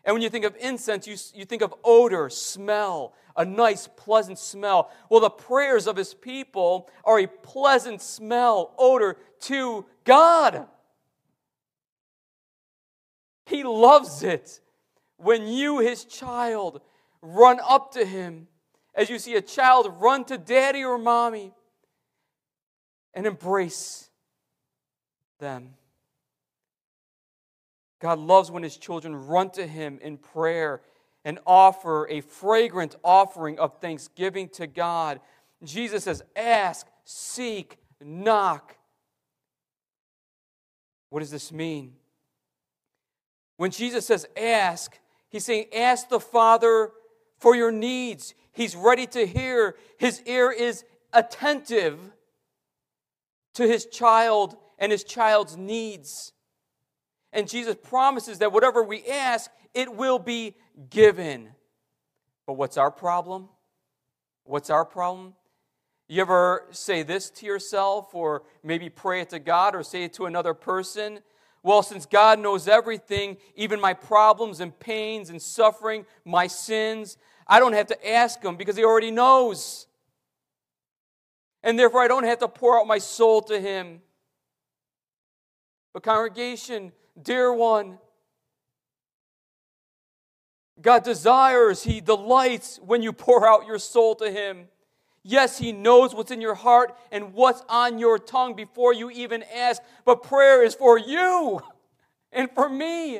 And 0.03 0.13
when 0.13 0.21
you 0.21 0.29
think 0.29 0.43
of 0.43 0.57
incense, 0.59 1.07
you, 1.07 1.15
you 1.33 1.45
think 1.45 1.61
of 1.61 1.73
odor, 1.85 2.29
smell, 2.29 3.13
a 3.37 3.45
nice, 3.45 3.87
pleasant 3.87 4.39
smell. 4.39 4.91
Well, 5.09 5.21
the 5.21 5.29
prayers 5.29 5.87
of 5.87 5.95
his 5.95 6.13
people 6.13 6.89
are 7.05 7.17
a 7.17 7.27
pleasant 7.27 8.01
smell, 8.01 8.73
odor 8.77 9.15
to 9.43 9.85
God. 10.03 10.67
He 13.45 13.63
loves 13.63 14.21
it 14.21 14.59
when 15.15 15.47
you, 15.47 15.79
his 15.79 16.03
child, 16.03 16.81
run 17.21 17.61
up 17.65 17.93
to 17.93 18.03
him 18.03 18.47
as 18.97 19.09
you 19.09 19.19
see 19.19 19.35
a 19.35 19.41
child 19.41 19.93
run 19.99 20.25
to 20.25 20.37
daddy 20.37 20.83
or 20.83 20.97
mommy 20.97 21.53
and 23.13 23.27
embrace 23.27 24.09
them. 25.39 25.75
God 28.01 28.19
loves 28.19 28.51
when 28.51 28.63
his 28.63 28.75
children 28.75 29.15
run 29.15 29.51
to 29.51 29.65
him 29.65 29.99
in 30.01 30.17
prayer 30.17 30.81
and 31.23 31.39
offer 31.45 32.07
a 32.09 32.21
fragrant 32.21 32.95
offering 33.03 33.59
of 33.59 33.79
thanksgiving 33.79 34.49
to 34.49 34.65
God. 34.65 35.19
Jesus 35.63 36.03
says, 36.03 36.23
Ask, 36.35 36.87
seek, 37.05 37.77
knock. 38.01 38.75
What 41.09 41.19
does 41.19 41.31
this 41.31 41.51
mean? 41.51 41.93
When 43.57 43.71
Jesus 43.71 44.05
says 44.05 44.27
ask, 44.37 44.99
he's 45.29 45.45
saying, 45.45 45.65
Ask 45.73 46.09
the 46.09 46.19
Father 46.19 46.91
for 47.37 47.55
your 47.55 47.71
needs. 47.71 48.33
He's 48.51 48.75
ready 48.75 49.05
to 49.07 49.25
hear. 49.25 49.75
His 49.97 50.21
ear 50.25 50.51
is 50.51 50.83
attentive 51.13 51.99
to 53.53 53.67
his 53.67 53.85
child 53.85 54.55
and 54.79 54.91
his 54.91 55.03
child's 55.03 55.57
needs. 55.57 56.33
And 57.33 57.47
Jesus 57.47 57.75
promises 57.75 58.39
that 58.39 58.51
whatever 58.51 58.83
we 58.83 59.05
ask, 59.05 59.51
it 59.73 59.93
will 59.93 60.19
be 60.19 60.55
given. 60.89 61.49
But 62.45 62.53
what's 62.53 62.77
our 62.77 62.91
problem? 62.91 63.49
What's 64.43 64.69
our 64.69 64.85
problem? 64.85 65.33
You 66.07 66.21
ever 66.21 66.65
say 66.71 67.03
this 67.03 67.29
to 67.31 67.45
yourself, 67.45 68.15
or 68.15 68.43
maybe 68.63 68.89
pray 68.89 69.21
it 69.21 69.29
to 69.31 69.39
God, 69.39 69.75
or 69.75 69.83
say 69.83 70.03
it 70.03 70.13
to 70.13 70.25
another 70.25 70.53
person? 70.53 71.19
Well, 71.67 71.83
since 71.83 72.05
God 72.05 72.39
knows 72.39 72.69
everything, 72.69 73.35
even 73.57 73.81
my 73.81 73.93
problems 73.93 74.61
and 74.61 74.79
pains 74.79 75.29
and 75.29 75.41
suffering, 75.41 76.05
my 76.23 76.47
sins, 76.47 77.17
I 77.45 77.59
don't 77.59 77.73
have 77.73 77.87
to 77.87 78.09
ask 78.09 78.41
Him 78.41 78.55
because 78.55 78.77
He 78.77 78.85
already 78.85 79.11
knows. 79.11 79.85
And 81.61 81.77
therefore, 81.77 81.99
I 81.99 82.07
don't 82.07 82.23
have 82.23 82.39
to 82.39 82.47
pour 82.47 82.79
out 82.79 82.87
my 82.87 82.99
soul 82.99 83.41
to 83.41 83.59
Him. 83.59 83.99
But, 85.93 86.03
congregation, 86.03 86.93
dear 87.21 87.51
one. 87.51 87.99
God 90.79 91.03
desires, 91.03 91.83
He 91.83 91.99
delights 91.99 92.79
when 92.81 93.01
you 93.01 93.11
pour 93.11 93.45
out 93.45 93.67
your 93.67 93.79
soul 93.79 94.15
to 94.15 94.31
Him. 94.31 94.69
Yes, 95.29 95.57
He 95.57 95.73
knows 95.73 96.15
what's 96.15 96.31
in 96.31 96.39
your 96.39 96.55
heart 96.55 96.97
and 97.11 97.33
what's 97.33 97.61
on 97.67 97.99
your 97.99 98.17
tongue 98.17 98.55
before 98.55 98.93
you 98.93 99.09
even 99.09 99.43
ask, 99.53 99.81
but 100.05 100.23
prayer 100.23 100.63
is 100.63 100.73
for 100.73 100.97
you 100.97 101.61
and 102.31 102.49
for 102.51 102.69
me. 102.69 103.19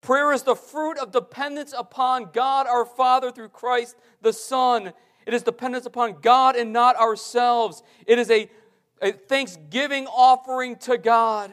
Prayer 0.00 0.32
is 0.32 0.44
the 0.44 0.56
fruit 0.56 0.96
of 0.96 1.12
dependence 1.12 1.74
upon 1.76 2.30
God 2.32 2.66
our 2.66 2.86
Father 2.86 3.30
through 3.30 3.50
Christ 3.50 3.96
the 4.22 4.32
Son. 4.32 4.94
It 5.26 5.34
is 5.34 5.42
dependence 5.42 5.84
upon 5.84 6.22
God 6.22 6.56
and 6.56 6.72
not 6.72 6.96
ourselves. 6.96 7.82
It 8.06 8.18
is 8.18 8.30
a 8.30 8.48
a 9.02 9.12
thanksgiving 9.12 10.06
offering 10.06 10.76
to 10.76 10.96
God. 10.96 11.52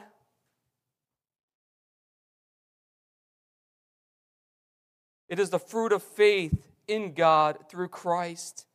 It 5.28 5.40
is 5.40 5.50
the 5.50 5.60
fruit 5.60 5.92
of 5.92 6.02
faith 6.02 6.71
in 6.88 7.14
God 7.14 7.58
through 7.70 7.90
Christ. 7.90 8.66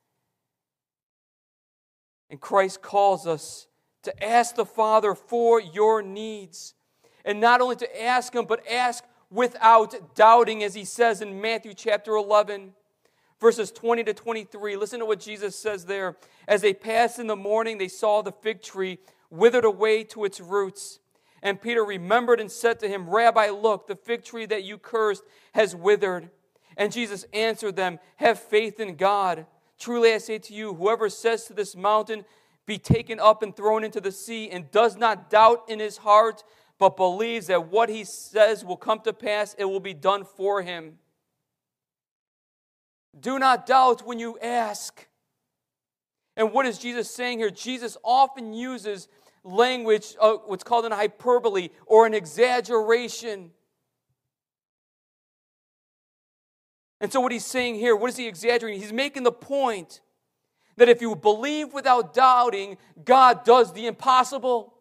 And 2.30 2.40
Christ 2.40 2.82
calls 2.82 3.26
us 3.26 3.66
to 4.02 4.24
ask 4.24 4.56
the 4.56 4.66
Father 4.66 5.14
for 5.14 5.60
your 5.60 6.02
needs. 6.02 6.74
And 7.24 7.40
not 7.40 7.60
only 7.60 7.76
to 7.76 8.02
ask 8.02 8.34
Him, 8.34 8.46
but 8.46 8.66
ask 8.70 9.04
without 9.30 10.14
doubting, 10.14 10.62
as 10.62 10.74
He 10.74 10.84
says 10.84 11.20
in 11.20 11.40
Matthew 11.40 11.74
chapter 11.74 12.12
11 12.12 12.72
verses 13.40 13.70
20 13.70 14.04
to 14.04 14.14
23. 14.14 14.76
Listen 14.76 15.00
to 15.00 15.06
what 15.06 15.20
Jesus 15.20 15.56
says 15.56 15.84
there. 15.84 16.16
As 16.48 16.62
they 16.62 16.72
passed 16.72 17.18
in 17.18 17.26
the 17.26 17.36
morning, 17.36 17.78
they 17.78 17.88
saw 17.88 18.22
the 18.22 18.32
fig 18.32 18.62
tree 18.62 18.98
withered 19.30 19.64
away 19.64 20.04
to 20.04 20.24
its 20.24 20.40
roots. 20.40 21.00
And 21.42 21.60
Peter 21.60 21.84
remembered 21.84 22.40
and 22.40 22.50
said 22.50 22.80
to 22.80 22.88
him, 22.88 23.08
Rabbi, 23.08 23.50
look, 23.50 23.86
the 23.86 23.96
fig 23.96 24.24
tree 24.24 24.46
that 24.46 24.64
you 24.64 24.78
cursed 24.78 25.22
has 25.54 25.76
withered. 25.76 26.30
And 26.76 26.92
Jesus 26.92 27.24
answered 27.32 27.76
them, 27.76 27.98
Have 28.16 28.38
faith 28.38 28.80
in 28.80 28.96
God. 28.96 29.46
Truly 29.78 30.12
I 30.12 30.18
say 30.18 30.38
to 30.38 30.54
you, 30.54 30.74
whoever 30.74 31.08
says 31.08 31.44
to 31.46 31.54
this 31.54 31.74
mountain, 31.76 32.24
Be 32.66 32.78
taken 32.78 33.20
up 33.20 33.42
and 33.42 33.54
thrown 33.54 33.84
into 33.84 34.00
the 34.00 34.12
sea, 34.12 34.50
and 34.50 34.70
does 34.70 34.96
not 34.96 35.30
doubt 35.30 35.64
in 35.68 35.78
his 35.78 35.98
heart, 35.98 36.44
but 36.78 36.96
believes 36.96 37.46
that 37.46 37.68
what 37.68 37.88
he 37.88 38.04
says 38.04 38.64
will 38.64 38.76
come 38.76 39.00
to 39.00 39.12
pass, 39.12 39.54
it 39.58 39.64
will 39.64 39.80
be 39.80 39.94
done 39.94 40.24
for 40.24 40.62
him. 40.62 40.98
Do 43.18 43.38
not 43.38 43.66
doubt 43.66 44.06
when 44.06 44.18
you 44.18 44.38
ask. 44.40 45.06
And 46.36 46.52
what 46.52 46.66
is 46.66 46.78
Jesus 46.78 47.10
saying 47.10 47.38
here? 47.38 47.50
Jesus 47.50 47.96
often 48.04 48.52
uses 48.52 49.08
language, 49.42 50.14
uh, 50.20 50.34
what's 50.44 50.64
called 50.64 50.84
an 50.84 50.92
hyperbole 50.92 51.70
or 51.86 52.04
an 52.06 52.12
exaggeration. 52.12 53.52
And 57.00 57.12
so, 57.12 57.20
what 57.20 57.32
he's 57.32 57.44
saying 57.44 57.74
here, 57.76 57.94
what 57.94 58.08
is 58.08 58.16
he 58.16 58.26
exaggerating? 58.26 58.80
He's 58.80 58.92
making 58.92 59.22
the 59.22 59.32
point 59.32 60.00
that 60.76 60.88
if 60.88 61.00
you 61.00 61.14
believe 61.14 61.72
without 61.72 62.14
doubting, 62.14 62.78
God 63.04 63.44
does 63.44 63.72
the 63.72 63.86
impossible. 63.86 64.74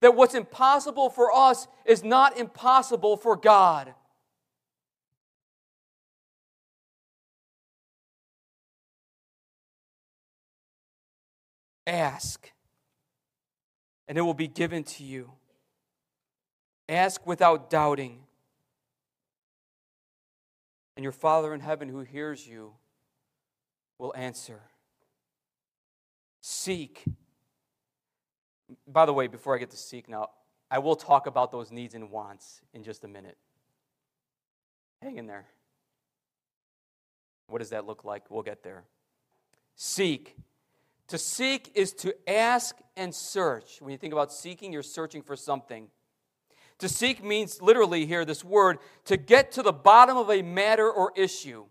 That 0.00 0.14
what's 0.14 0.34
impossible 0.34 1.08
for 1.10 1.34
us 1.34 1.66
is 1.84 2.04
not 2.04 2.36
impossible 2.38 3.16
for 3.16 3.36
God. 3.36 3.94
Ask, 11.86 12.50
and 14.08 14.16
it 14.16 14.22
will 14.22 14.32
be 14.34 14.48
given 14.48 14.84
to 14.84 15.04
you. 15.04 15.32
Ask 16.88 17.26
without 17.26 17.68
doubting. 17.68 18.23
And 20.96 21.02
your 21.02 21.12
Father 21.12 21.52
in 21.52 21.60
heaven 21.60 21.88
who 21.88 22.00
hears 22.00 22.46
you 22.46 22.72
will 23.98 24.14
answer. 24.16 24.62
Seek. 26.40 27.04
By 28.86 29.06
the 29.06 29.12
way, 29.12 29.26
before 29.26 29.54
I 29.54 29.58
get 29.58 29.70
to 29.70 29.76
seek 29.76 30.08
now, 30.08 30.30
I 30.70 30.78
will 30.78 30.96
talk 30.96 31.26
about 31.26 31.52
those 31.52 31.70
needs 31.70 31.94
and 31.94 32.10
wants 32.10 32.60
in 32.72 32.82
just 32.82 33.04
a 33.04 33.08
minute. 33.08 33.36
Hang 35.02 35.16
in 35.18 35.26
there. 35.26 35.46
What 37.48 37.58
does 37.58 37.70
that 37.70 37.86
look 37.86 38.04
like? 38.04 38.30
We'll 38.30 38.42
get 38.42 38.62
there. 38.62 38.84
Seek. 39.76 40.36
To 41.08 41.18
seek 41.18 41.70
is 41.74 41.92
to 41.94 42.14
ask 42.28 42.76
and 42.96 43.14
search. 43.14 43.80
When 43.80 43.92
you 43.92 43.98
think 43.98 44.12
about 44.12 44.32
seeking, 44.32 44.72
you're 44.72 44.82
searching 44.82 45.22
for 45.22 45.36
something. 45.36 45.88
To 46.80 46.88
seek 46.88 47.22
means 47.22 47.62
literally 47.62 48.06
here, 48.06 48.24
this 48.24 48.44
word, 48.44 48.78
to 49.04 49.16
get 49.16 49.52
to 49.52 49.62
the 49.62 49.72
bottom 49.72 50.16
of 50.16 50.30
a 50.30 50.42
matter 50.42 50.90
or 50.90 51.12
issue. 51.16 51.64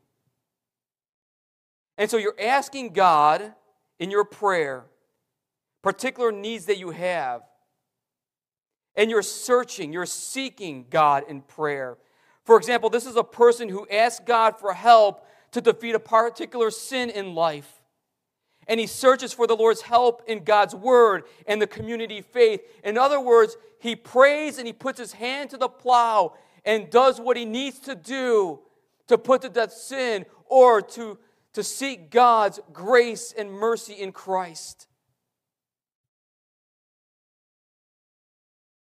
And 1.98 2.10
so 2.10 2.18
you're 2.18 2.40
asking 2.40 2.94
God 2.94 3.54
in 4.00 4.10
your 4.10 4.26
prayer 4.26 4.86
particular 5.84 6.32
needs 6.32 6.66
that 6.66 6.80
you 6.80 6.90
have. 6.90 7.44
And 8.96 9.12
you're 9.12 9.22
searching, 9.22 9.94
you're 9.94 10.06
seeking 10.06 10.86
God 10.90 11.26
in 11.28 11.42
prayer. 11.42 11.98
For 12.46 12.58
example, 12.58 12.90
this 12.90 13.06
is 13.06 13.16
a 13.16 13.24
person 13.24 13.70
who 13.70 13.88
asks 13.90 14.24
God 14.26 14.60
for 14.60 14.74
help 14.74 15.28
to 15.52 15.62
defeat 15.62 15.94
a 15.94 16.00
particular 16.00 16.72
sin 16.72 17.10
in 17.10 17.36
life. 17.36 17.83
And 18.68 18.80
he 18.80 18.88
searches 18.88 19.34
for 19.34 19.48
the 19.48 19.56
Lord's 19.56 19.82
help 19.82 20.24
in 20.28 20.44
God's 20.44 20.76
word 20.76 21.24
and 21.48 21.62
the 21.62 21.68
community 21.68 22.22
faith. 22.22 22.62
In 22.84 22.98
other 22.98 23.20
words, 23.20 23.58
he 23.80 23.96
prays 23.96 24.58
and 24.58 24.68
he 24.68 24.74
puts 24.74 25.00
his 25.00 25.14
hand 25.14 25.50
to 25.50 25.58
the 25.58 25.68
plow 25.68 26.34
and 26.66 26.90
does 26.90 27.20
what 27.20 27.38
he 27.38 27.46
needs 27.46 27.80
to 27.80 27.96
do 27.96 28.60
to 29.08 29.18
put 29.18 29.42
to 29.42 29.50
death 29.50 29.74
sin 29.74 30.26
or 30.46 30.82
to, 30.82 31.18
to 31.54 31.64
seek 31.64 32.10
God's 32.10 32.60
grace 32.72 33.34
and 33.38 33.52
mercy 33.52 33.94
in 33.94 34.12
Christ. 34.12 34.88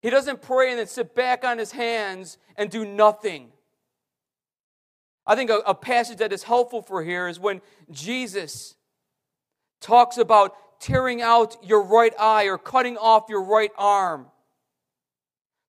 He 0.02 0.10
doesn't 0.10 0.42
pray 0.42 0.70
and 0.70 0.78
then 0.78 0.86
sit 0.86 1.14
back 1.14 1.44
on 1.44 1.58
his 1.58 1.72
hands 1.72 2.38
and 2.56 2.70
do 2.70 2.84
nothing. 2.84 3.52
I 5.26 5.36
think 5.36 5.50
a, 5.50 5.58
a 5.66 5.74
passage 5.74 6.18
that 6.18 6.32
is 6.32 6.42
helpful 6.42 6.82
for 6.82 7.04
here 7.04 7.28
is 7.28 7.38
when 7.38 7.60
Jesus 7.90 8.74
talks 9.80 10.18
about 10.18 10.54
tearing 10.80 11.20
out 11.20 11.56
your 11.62 11.82
right 11.82 12.14
eye 12.18 12.44
or 12.44 12.58
cutting 12.58 12.96
off 12.96 13.24
your 13.28 13.42
right 13.42 13.70
arm. 13.76 14.26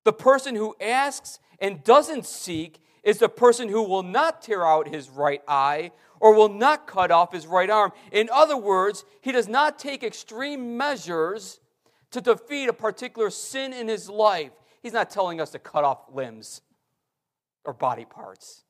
The 0.04 0.12
person 0.12 0.54
who 0.54 0.74
asks 0.80 1.38
and 1.58 1.84
doesn't 1.84 2.26
seek 2.26 2.80
is 3.02 3.18
the 3.18 3.28
person 3.28 3.68
who 3.68 3.82
will 3.82 4.02
not 4.02 4.42
tear 4.42 4.66
out 4.66 4.88
his 4.88 5.10
right 5.10 5.42
eye 5.46 5.92
or 6.20 6.34
will 6.34 6.48
not 6.48 6.86
cut 6.86 7.10
off 7.10 7.32
his 7.32 7.46
right 7.46 7.68
arm. 7.68 7.92
In 8.10 8.28
other 8.32 8.56
words, 8.56 9.04
he 9.20 9.32
does 9.32 9.48
not 9.48 9.78
take 9.78 10.02
extreme 10.02 10.76
measures 10.76 11.60
to 12.12 12.20
defeat 12.20 12.68
a 12.68 12.72
particular 12.72 13.30
sin 13.30 13.72
in 13.72 13.88
his 13.88 14.08
life. 14.08 14.52
He's 14.82 14.92
not 14.92 15.10
telling 15.10 15.40
us 15.40 15.50
to 15.50 15.58
cut 15.58 15.84
off 15.84 16.04
limbs 16.12 16.60
or 17.64 17.72
body 17.72 18.04
parts. 18.04 18.64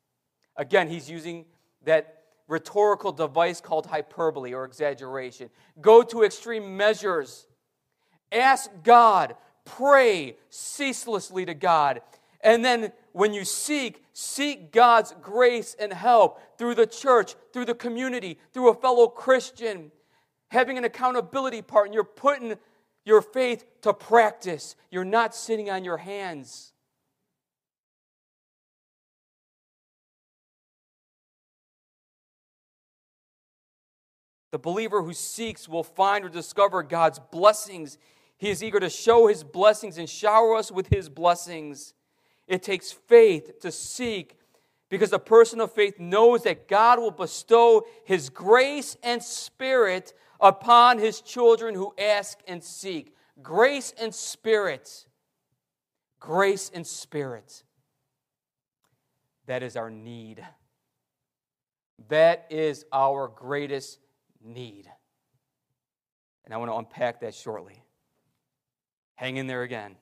Again, 0.57 0.89
he's 0.89 1.11
using 1.11 1.47
that 1.85 2.22
rhetorical 2.53 3.13
device 3.13 3.61
called 3.61 3.87
hyperbole 3.87 4.53
or 4.53 4.65
exaggeration. 4.65 5.49
Go 5.81 6.03
to 6.03 6.23
extreme 6.23 6.77
measures. 6.77 7.47
Ask 8.31 8.71
God. 8.85 9.35
Pray 9.65 10.37
ceaselessly 10.51 11.47
to 11.47 11.55
God. 11.55 12.03
And 12.43 12.65
then 12.65 12.93
when 13.13 13.33
you 13.33 13.45
seek, 13.45 14.05
seek 14.13 14.71
God's 14.71 15.15
grace 15.23 15.75
and 15.79 15.93
help 15.93 16.41
through 16.59 16.75
the 16.75 16.87
church, 16.87 17.35
through 17.53 17.65
the 17.65 17.75
community, 17.75 18.39
through 18.53 18.69
a 18.69 18.75
fellow 18.75 19.07
Christian, 19.07 19.91
having 20.49 20.77
an 20.77 20.85
accountability 20.85 21.63
partner. 21.63 21.95
You're 21.95 22.05
putting 22.05 22.57
your 23.05 23.23
faith 23.23 23.65
to 23.83 23.95
practice. 23.95 24.77
You're 24.91 25.05
not 25.05 25.35
sitting 25.35 25.71
on 25.71 25.85
your 25.85 25.99
hands. 25.99 26.72
The 34.53 34.59
believer 34.59 35.03
who 35.03 35.15
seeks 35.15 35.67
will 35.67 35.83
find 35.83 36.25
or 36.25 36.29
discover 36.29 36.83
God's 36.83 37.19
blessings. 37.19 37.99
He 38.37 38.51
is 38.51 38.63
eager 38.63 38.79
to 38.79 38.91
show 38.91 39.27
his 39.27 39.43
blessings 39.43 39.97
and 39.97 40.09
shower 40.09 40.55
us 40.55 40.71
with 40.71 40.89
his 40.89 41.09
blessings. 41.09 41.95
It 42.47 42.63
takes 42.63 42.93
faith 42.93 43.61
to 43.61 43.73
seek 43.73 44.37
because 44.91 45.09
the 45.09 45.19
person 45.19 45.59
of 45.59 45.73
faith 45.73 45.99
knows 45.99 46.43
that 46.43 46.69
God 46.69 46.99
will 46.99 47.11
bestow 47.11 47.87
his 48.05 48.29
grace 48.29 48.95
and 49.03 49.23
spirit 49.23 50.13
upon 50.39 50.99
his 50.99 51.23
children 51.23 51.75
who 51.75 51.95
ask 51.99 52.39
and 52.47 52.63
seek. 52.63 53.15
Grace 53.43 53.95
and 53.99 54.15
spirit. 54.15 55.07
Grace 56.21 56.71
and 56.75 56.87
spirit. 56.87 57.65
That 59.47 59.63
is 59.63 59.77
our 59.77 59.89
need. 59.89 60.45
That 62.09 62.47
is 62.51 62.85
our 62.93 63.29
greatest 63.29 63.99
need. 64.45 64.91
And 66.45 66.53
I 66.53 66.57
want 66.57 66.71
to 66.71 66.77
unpack 66.77 67.21
that 67.21 67.35
shortly. 67.35 67.83
Hang 69.15 69.37
in 69.37 69.47
there 69.47 69.63
again. 69.63 69.97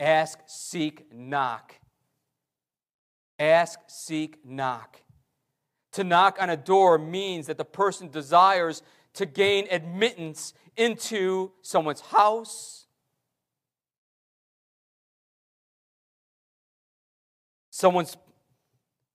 Ask, 0.00 0.38
seek, 0.46 1.12
knock. 1.12 1.74
Ask, 3.38 3.78
seek, 3.88 4.44
knock. 4.44 5.00
To 5.92 6.04
knock 6.04 6.38
on 6.40 6.50
a 6.50 6.56
door 6.56 6.98
means 6.98 7.46
that 7.46 7.58
the 7.58 7.64
person 7.64 8.08
desires 8.08 8.82
to 9.14 9.26
gain 9.26 9.66
admittance 9.70 10.54
into 10.76 11.50
someone's 11.62 12.00
house, 12.00 12.86
someone's 17.70 18.16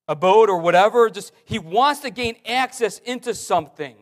a 0.08 0.16
boat 0.16 0.50
or 0.50 0.58
whatever. 0.58 1.10
Just 1.10 1.34
he 1.46 1.60
wants 1.60 2.02
to 2.02 2.10
gain 2.10 2.36
access 2.46 3.00
into 3.00 3.34
something. 3.34 3.96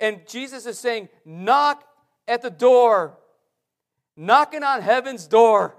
And 0.00 0.20
Jesus 0.28 0.66
is 0.66 0.78
saying, 0.78 1.08
knock 1.24 1.84
at 2.26 2.42
the 2.42 2.50
door, 2.50 3.18
knocking 4.16 4.62
on 4.62 4.82
heaven's 4.82 5.26
door, 5.26 5.74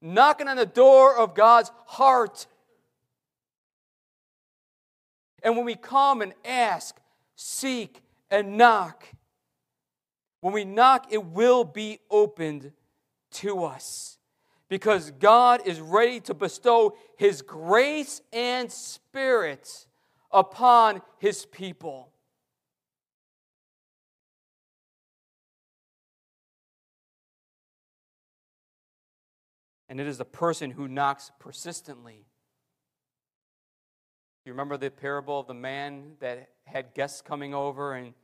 knocking 0.00 0.48
on 0.48 0.56
the 0.56 0.66
door 0.66 1.16
of 1.16 1.34
God's 1.34 1.70
heart. 1.86 2.46
And 5.42 5.56
when 5.56 5.64
we 5.64 5.76
come 5.76 6.22
and 6.22 6.34
ask, 6.44 6.96
seek, 7.36 8.02
and 8.30 8.56
knock, 8.56 9.04
when 10.40 10.52
we 10.52 10.64
knock, 10.64 11.06
it 11.12 11.24
will 11.24 11.62
be 11.64 12.00
opened 12.10 12.72
to 13.32 13.64
us 13.64 14.15
because 14.68 15.10
God 15.12 15.62
is 15.66 15.80
ready 15.80 16.20
to 16.20 16.34
bestow 16.34 16.96
His 17.16 17.42
grace 17.42 18.20
and 18.32 18.70
Spirit 18.70 19.86
upon 20.30 21.02
His 21.18 21.46
people. 21.46 22.12
And 29.88 30.00
it 30.00 30.06
is 30.06 30.18
the 30.18 30.24
person 30.24 30.72
who 30.72 30.88
knocks 30.88 31.30
persistently. 31.38 32.26
You 34.44 34.52
remember 34.52 34.76
the 34.76 34.90
parable 34.90 35.40
of 35.40 35.46
the 35.46 35.54
man 35.54 36.12
that 36.20 36.50
had 36.64 36.94
guests 36.94 37.20
coming 37.20 37.54
over 37.54 37.94
and, 37.94 38.14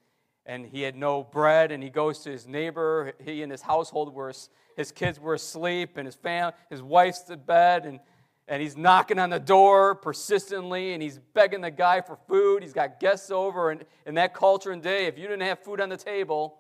and 0.45 0.67
he 0.67 0.83
had 0.83 0.97
no 0.97 1.23
bread 1.23 1.73
and 1.73 1.83
he 1.83 1.91
goes 1.91 2.21
to 2.21 2.31
his 2.31 2.47
neighbor. 2.47 3.13
He 3.25 3.43
and 3.43 3.51
his 3.51 3.63
household 3.63 4.13
were 4.13 4.33
his 4.77 4.93
kids 4.93 5.19
were 5.19 5.35
asleep 5.35 5.97
and 5.97 6.07
his 6.07 6.15
family, 6.15 6.53
his 6.71 6.83
wife's 6.83 7.29
in 7.29 7.41
bed, 7.41 7.85
and, 7.85 8.01
and 8.49 8.63
he's 8.63 8.77
knocking 8.77 9.19
on 9.19 9.31
the 9.31 9.41
door 9.41 9.95
persistently 9.95 10.93
and 10.93 11.03
he's 11.03 11.19
begging 11.35 11.61
the 11.61 11.71
guy 11.71 12.01
for 12.01 12.17
food. 12.29 12.63
He's 12.63 12.73
got 12.73 13.01
guests 13.01 13.31
over, 13.31 13.71
and 13.71 13.85
in 14.07 14.15
that 14.15 14.35
culture 14.35 14.73
and 14.73 14.83
day, 14.83 15.07
if 15.07 15.19
you 15.19 15.25
didn't 15.29 15.43
have 15.43 15.61
food 15.61 15.81
on 15.81 15.89
the 15.89 15.97
table, 15.97 16.59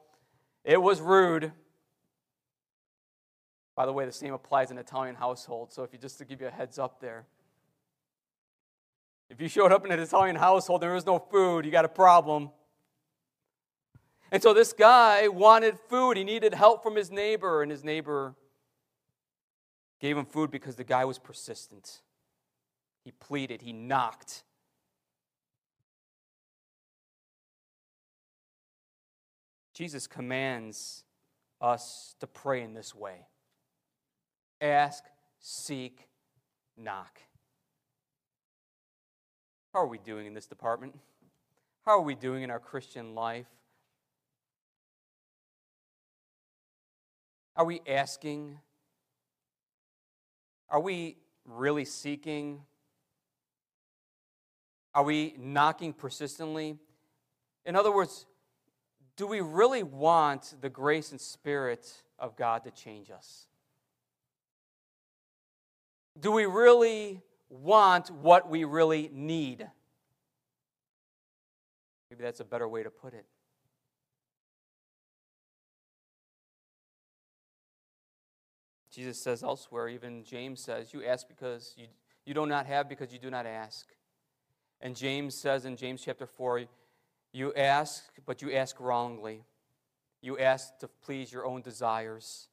it 0.64 0.80
was 0.80 1.00
rude. 1.00 1.52
By 3.74 3.86
the 3.86 3.92
way, 3.92 4.04
the 4.04 4.12
same 4.12 4.34
applies 4.34 4.70
in 4.70 4.78
Italian 4.78 5.14
household, 5.14 5.72
so 5.72 5.82
if 5.82 5.92
you 5.92 5.98
just 5.98 6.18
to 6.18 6.24
give 6.24 6.40
you 6.40 6.48
a 6.48 6.50
heads 6.50 6.78
up 6.78 7.00
there. 7.00 7.24
If 9.30 9.40
you 9.40 9.48
showed 9.48 9.72
up 9.72 9.86
in 9.86 9.92
an 9.92 9.98
Italian 9.98 10.36
household 10.36 10.82
and 10.82 10.88
there 10.88 10.94
was 10.94 11.06
no 11.06 11.18
food, 11.18 11.64
you 11.64 11.70
got 11.70 11.86
a 11.86 11.88
problem. 11.88 12.50
And 14.32 14.42
so 14.42 14.54
this 14.54 14.72
guy 14.72 15.28
wanted 15.28 15.78
food. 15.78 16.16
He 16.16 16.24
needed 16.24 16.54
help 16.54 16.82
from 16.82 16.96
his 16.96 17.10
neighbor, 17.10 17.60
and 17.60 17.70
his 17.70 17.84
neighbor 17.84 18.34
gave 20.00 20.16
him 20.16 20.24
food 20.24 20.50
because 20.50 20.74
the 20.74 20.84
guy 20.84 21.04
was 21.04 21.18
persistent. 21.18 22.00
He 23.04 23.12
pleaded, 23.12 23.60
he 23.60 23.74
knocked. 23.74 24.42
Jesus 29.74 30.06
commands 30.06 31.04
us 31.60 32.14
to 32.20 32.26
pray 32.26 32.62
in 32.62 32.74
this 32.74 32.94
way 32.94 33.26
ask, 34.62 35.04
seek, 35.40 36.08
knock. 36.76 37.20
How 39.72 39.80
are 39.80 39.86
we 39.86 39.98
doing 39.98 40.26
in 40.26 40.34
this 40.34 40.46
department? 40.46 40.96
How 41.84 41.92
are 41.98 42.02
we 42.02 42.14
doing 42.14 42.44
in 42.44 42.50
our 42.50 42.60
Christian 42.60 43.14
life? 43.14 43.48
Are 47.62 47.64
we 47.64 47.80
asking? 47.86 48.58
Are 50.68 50.80
we 50.80 51.18
really 51.44 51.84
seeking? 51.84 52.62
Are 54.92 55.04
we 55.04 55.36
knocking 55.38 55.92
persistently? 55.92 56.76
In 57.64 57.76
other 57.76 57.94
words, 57.94 58.26
do 59.14 59.28
we 59.28 59.40
really 59.40 59.84
want 59.84 60.56
the 60.60 60.68
grace 60.68 61.12
and 61.12 61.20
spirit 61.20 62.02
of 62.18 62.34
God 62.34 62.64
to 62.64 62.72
change 62.72 63.12
us? 63.12 63.46
Do 66.18 66.32
we 66.32 66.46
really 66.46 67.22
want 67.48 68.10
what 68.10 68.50
we 68.50 68.64
really 68.64 69.08
need? 69.12 69.68
Maybe 72.10 72.24
that's 72.24 72.40
a 72.40 72.44
better 72.44 72.66
way 72.66 72.82
to 72.82 72.90
put 72.90 73.14
it. 73.14 73.24
Jesus 78.92 79.18
says 79.18 79.42
elsewhere, 79.42 79.88
even 79.88 80.22
James 80.22 80.60
says, 80.60 80.92
You 80.92 81.04
ask 81.04 81.26
because 81.26 81.74
you, 81.78 81.86
you 82.26 82.34
do 82.34 82.44
not 82.44 82.66
have 82.66 82.88
because 82.88 83.12
you 83.12 83.18
do 83.18 83.30
not 83.30 83.46
ask. 83.46 83.86
And 84.80 84.94
James 84.94 85.34
says 85.34 85.64
in 85.64 85.76
James 85.76 86.02
chapter 86.04 86.26
4, 86.26 86.64
You 87.32 87.54
ask, 87.54 88.04
but 88.26 88.42
you 88.42 88.52
ask 88.52 88.78
wrongly. 88.78 89.44
You 90.20 90.38
ask 90.38 90.78
to 90.80 90.88
please 90.88 91.32
your 91.32 91.46
own 91.46 91.62
desires. 91.62 92.48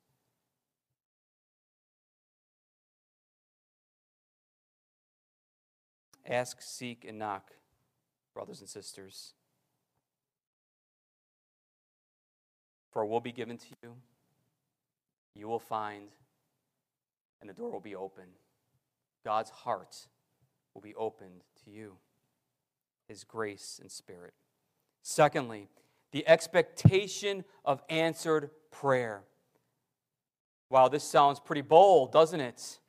Ask, 6.25 6.61
seek, 6.61 7.05
and 7.07 7.19
knock, 7.19 7.51
brothers 8.33 8.59
and 8.61 8.69
sisters. 8.69 9.33
For 12.91 13.03
it 13.03 13.07
will 13.07 13.19
be 13.19 13.31
given 13.31 13.57
to 13.57 13.65
you, 13.83 13.95
you 15.35 15.47
will 15.47 15.59
find, 15.59 16.09
and 17.41 17.49
the 17.49 17.53
door 17.53 17.71
will 17.71 17.79
be 17.79 17.95
open. 17.95 18.25
God's 19.23 19.49
heart 19.49 20.07
will 20.73 20.81
be 20.81 20.95
opened 20.95 21.43
to 21.63 21.71
you, 21.71 21.97
His 23.07 23.23
grace 23.23 23.79
and 23.81 23.91
spirit. 23.91 24.33
Secondly, 25.01 25.69
the 26.11 26.27
expectation 26.27 27.43
of 27.63 27.81
answered 27.89 28.49
prayer. 28.71 29.23
Wow, 30.69 30.87
this 30.87 31.03
sounds 31.03 31.39
pretty 31.39 31.61
bold, 31.61 32.11
doesn't 32.11 32.39
it? 32.39 32.79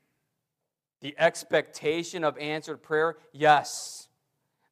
The 1.00 1.14
expectation 1.18 2.24
of 2.24 2.36
answered 2.38 2.82
prayer? 2.82 3.16
Yes. 3.32 4.08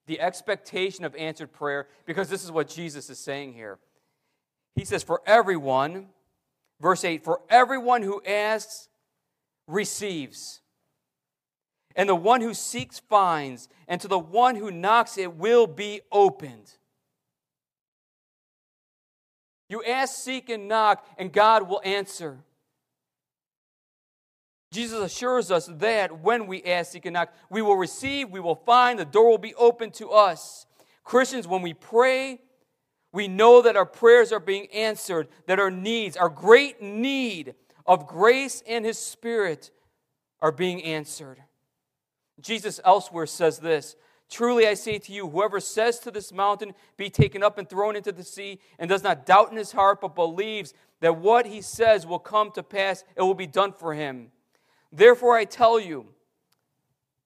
The 0.07 0.21
expectation 0.21 1.05
of 1.05 1.14
answered 1.17 1.53
prayer, 1.53 1.88
because 2.07 2.29
this 2.29 2.45
is 2.45 2.51
what 2.51 2.69
Jesus 2.69 3.11
is 3.11 3.19
saying 3.19 3.55
here. 3.55 3.79
He 4.75 4.85
says, 4.85 5.03
For 5.03 5.23
everyone, 5.27 6.09
verse 6.81 7.05
8, 7.05 7.25
for 7.25 7.41
everyone 7.49 8.03
who 8.03 8.23
asks 8.25 8.88
receives. 9.69 10.61
And 11.95 12.09
the 12.09 12.15
one 12.15 12.41
who 12.41 12.55
seeks 12.55 12.99
finds, 12.99 13.69
and 13.87 14.01
to 14.01 14.09
the 14.09 14.19
one 14.19 14.57
who 14.57 14.71
knocks 14.71 15.19
it 15.19 15.35
will 15.37 15.67
be 15.67 16.01
opened. 16.11 16.73
You 19.69 19.85
ask, 19.85 20.17
seek, 20.17 20.49
and 20.49 20.67
knock, 20.67 21.07
and 21.19 21.33
God 21.33 21.69
will 21.69 21.83
answer. 21.85 22.39
Jesus 24.71 25.01
assures 25.01 25.51
us 25.51 25.69
that 25.79 26.21
when 26.21 26.47
we 26.47 26.63
ask, 26.63 26.93
seek, 26.93 27.07
and 27.07 27.15
knock, 27.15 27.33
we 27.51 27.63
will 27.63 27.77
receive, 27.77 28.31
we 28.31 28.41
will 28.41 28.55
find, 28.55 28.99
the 28.99 29.05
door 29.05 29.31
will 29.31 29.39
be 29.39 29.55
open 29.55 29.91
to 29.93 30.11
us. 30.11 30.67
Christians, 31.05 31.47
when 31.49 31.63
we 31.63 31.75
pray, 31.75 32.41
we 33.13 33.29
know 33.29 33.63
that 33.63 33.77
our 33.77 33.87
prayers 33.87 34.31
are 34.31 34.41
being 34.41 34.67
answered, 34.73 35.29
that 35.47 35.59
our 35.59 35.71
needs, 35.71 36.17
our 36.17 36.29
great 36.29 36.83
need 36.83 37.55
of 37.88 38.07
grace 38.07 38.62
and 38.68 38.85
His 38.85 38.98
Spirit, 38.98 39.72
are 40.40 40.53
being 40.53 40.85
answered. 40.85 41.42
Jesus 42.40 42.79
elsewhere 42.85 43.27
says 43.27 43.59
this 43.59 43.96
Truly 44.31 44.66
I 44.66 44.74
say 44.74 44.98
to 44.98 45.12
you, 45.12 45.29
whoever 45.29 45.59
says 45.59 45.98
to 46.01 46.11
this 46.11 46.33
mountain, 46.33 46.74
Be 46.96 47.11
taken 47.11 47.42
up 47.42 47.59
and 47.59 47.68
thrown 47.68 47.96
into 47.96 48.12
the 48.12 48.22
sea, 48.22 48.61
and 48.79 48.88
does 48.88 49.03
not 49.03 49.27
doubt 49.27 49.51
in 49.51 49.57
his 49.57 49.72
heart, 49.72 50.01
but 50.01 50.14
believes 50.14 50.74
that 51.01 51.16
what 51.16 51.46
he 51.46 51.61
says 51.61 52.07
will 52.07 52.18
come 52.18 52.51
to 52.53 52.62
pass, 52.62 53.05
it 53.16 53.22
will 53.22 53.35
be 53.35 53.46
done 53.46 53.72
for 53.72 53.94
him. 53.94 54.31
Therefore 54.92 55.37
I 55.37 55.44
tell 55.44 55.81
you, 55.81 56.07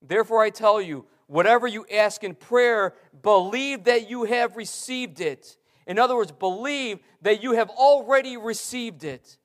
therefore 0.01 0.43
I 0.43 0.51
tell 0.51 0.81
you, 0.81 1.07
whatever 1.27 1.67
you 1.67 1.87
ask 1.93 2.23
in 2.23 2.35
prayer, 2.35 2.95
believe 3.23 3.85
that 3.85 4.09
you 4.09 4.25
have 4.25 4.57
received 4.57 5.21
it. 5.21 5.57
In 5.87 5.99
other 5.99 6.15
words, 6.15 6.31
believe 6.31 7.01
that 7.23 7.43
you 7.43 7.53
have 7.53 7.71
already 7.71 8.37
received 8.37 9.03
it, 9.03 9.39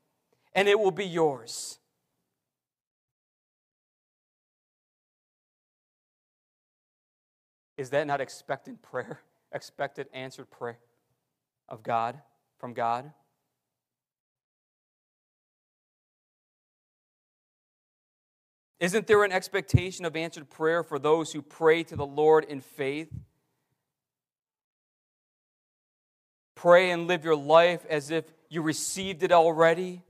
and 0.58 0.68
it 0.68 0.80
will 0.80 0.92
be 0.92 1.06
yours. 1.06 1.78
Is 7.78 7.92
that 7.92 8.08
not 8.08 8.20
expected 8.20 8.82
prayer? 8.82 9.22
Expected 9.54 10.08
answered 10.14 10.50
prayer 10.50 10.80
of 11.70 11.84
God, 11.84 12.20
from 12.58 12.74
God? 12.74 13.14
Isn't 18.80 19.08
there 19.08 19.24
an 19.24 19.32
expectation 19.32 20.06
of 20.06 20.16
answered 20.16 20.50
prayer 20.50 20.84
for 20.84 21.00
those 21.00 21.32
who 21.32 21.42
pray 21.42 21.84
to 21.84 21.96
the 21.96 22.06
Lord 22.06 22.44
in 22.44 22.62
faith? 22.62 23.10
Pray 26.56 26.90
and 26.90 27.08
live 27.08 27.24
your 27.24 27.36
life 27.36 27.86
as 27.90 28.12
if 28.12 28.26
you 28.50 28.62
received 28.64 29.24
it 29.24 29.32
already. 29.32 30.02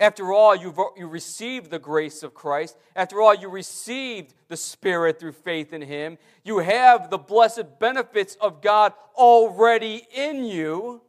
After 0.00 0.32
all, 0.32 0.56
you've 0.56 0.78
you 0.96 1.06
received 1.06 1.70
the 1.70 1.78
grace 1.78 2.22
of 2.22 2.32
Christ. 2.32 2.78
After 2.96 3.20
all, 3.20 3.34
you 3.34 3.50
received 3.50 4.32
the 4.48 4.56
Spirit 4.56 5.20
through 5.20 5.32
faith 5.32 5.74
in 5.74 5.82
Him. 5.82 6.16
You 6.42 6.58
have 6.60 7.10
the 7.10 7.18
blessed 7.18 7.78
benefits 7.78 8.34
of 8.40 8.62
God 8.62 8.94
already 9.14 10.06
in 10.14 10.44
you. 10.44 11.02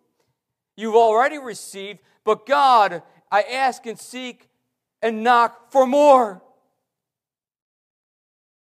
You've 0.76 0.96
already 0.96 1.38
received, 1.38 2.00
but 2.26 2.46
God, 2.46 3.02
I 3.32 3.44
ask 3.44 3.86
and 3.86 3.98
seek 3.98 4.50
and 5.02 5.24
knock 5.24 5.72
for 5.72 5.88
more. 5.88 6.42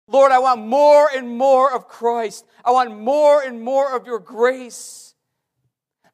Lord, 0.08 0.32
I 0.32 0.38
want 0.38 0.66
more 0.66 1.08
and 1.14 1.28
more 1.36 1.70
of 1.70 1.86
Christ. 1.86 2.46
I 2.64 2.70
want 2.70 2.98
more 2.98 3.42
and 3.42 3.60
more 3.60 3.94
of 3.94 4.06
your 4.06 4.20
grace. 4.20 5.14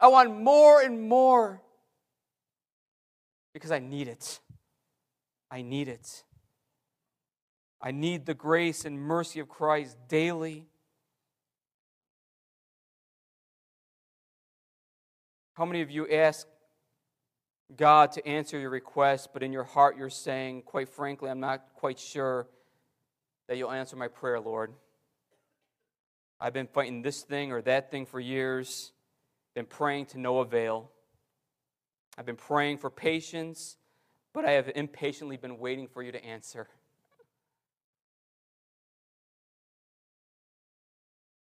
I 0.00 0.08
want 0.08 0.40
more 0.40 0.80
and 0.80 1.08
more 1.08 1.62
because 3.52 3.70
I 3.70 3.78
need 3.78 4.08
it. 4.08 4.40
I 5.50 5.62
need 5.62 5.88
it. 5.88 6.24
I 7.82 7.90
need 7.90 8.26
the 8.26 8.34
grace 8.34 8.84
and 8.84 9.00
mercy 9.00 9.40
of 9.40 9.48
Christ 9.48 9.96
daily. 10.08 10.66
How 15.54 15.64
many 15.64 15.80
of 15.82 15.90
you 15.90 16.08
ask 16.08 16.46
God 17.76 18.12
to 18.12 18.26
answer 18.26 18.58
your 18.58 18.70
request, 18.70 19.30
but 19.32 19.42
in 19.42 19.52
your 19.52 19.64
heart 19.64 19.96
you're 19.96 20.10
saying, 20.10 20.62
quite 20.62 20.88
frankly, 20.88 21.30
I'm 21.30 21.40
not 21.40 21.62
quite 21.74 21.98
sure 21.98 22.48
that 23.48 23.56
you'll 23.56 23.70
answer 23.70 23.96
my 23.96 24.08
prayer, 24.08 24.40
Lord? 24.40 24.72
I've 26.40 26.52
been 26.52 26.66
fighting 26.66 27.02
this 27.02 27.22
thing 27.22 27.52
or 27.52 27.60
that 27.62 27.90
thing 27.90 28.06
for 28.06 28.18
years, 28.18 28.92
been 29.54 29.66
praying 29.66 30.06
to 30.06 30.18
no 30.18 30.38
avail. 30.38 30.90
I've 32.18 32.26
been 32.26 32.36
praying 32.36 32.78
for 32.78 32.90
patience, 32.90 33.76
but 34.32 34.44
I 34.44 34.52
have 34.52 34.70
impatiently 34.74 35.36
been 35.36 35.58
waiting 35.58 35.88
for 35.88 36.02
you 36.02 36.12
to 36.12 36.24
answer. 36.24 36.68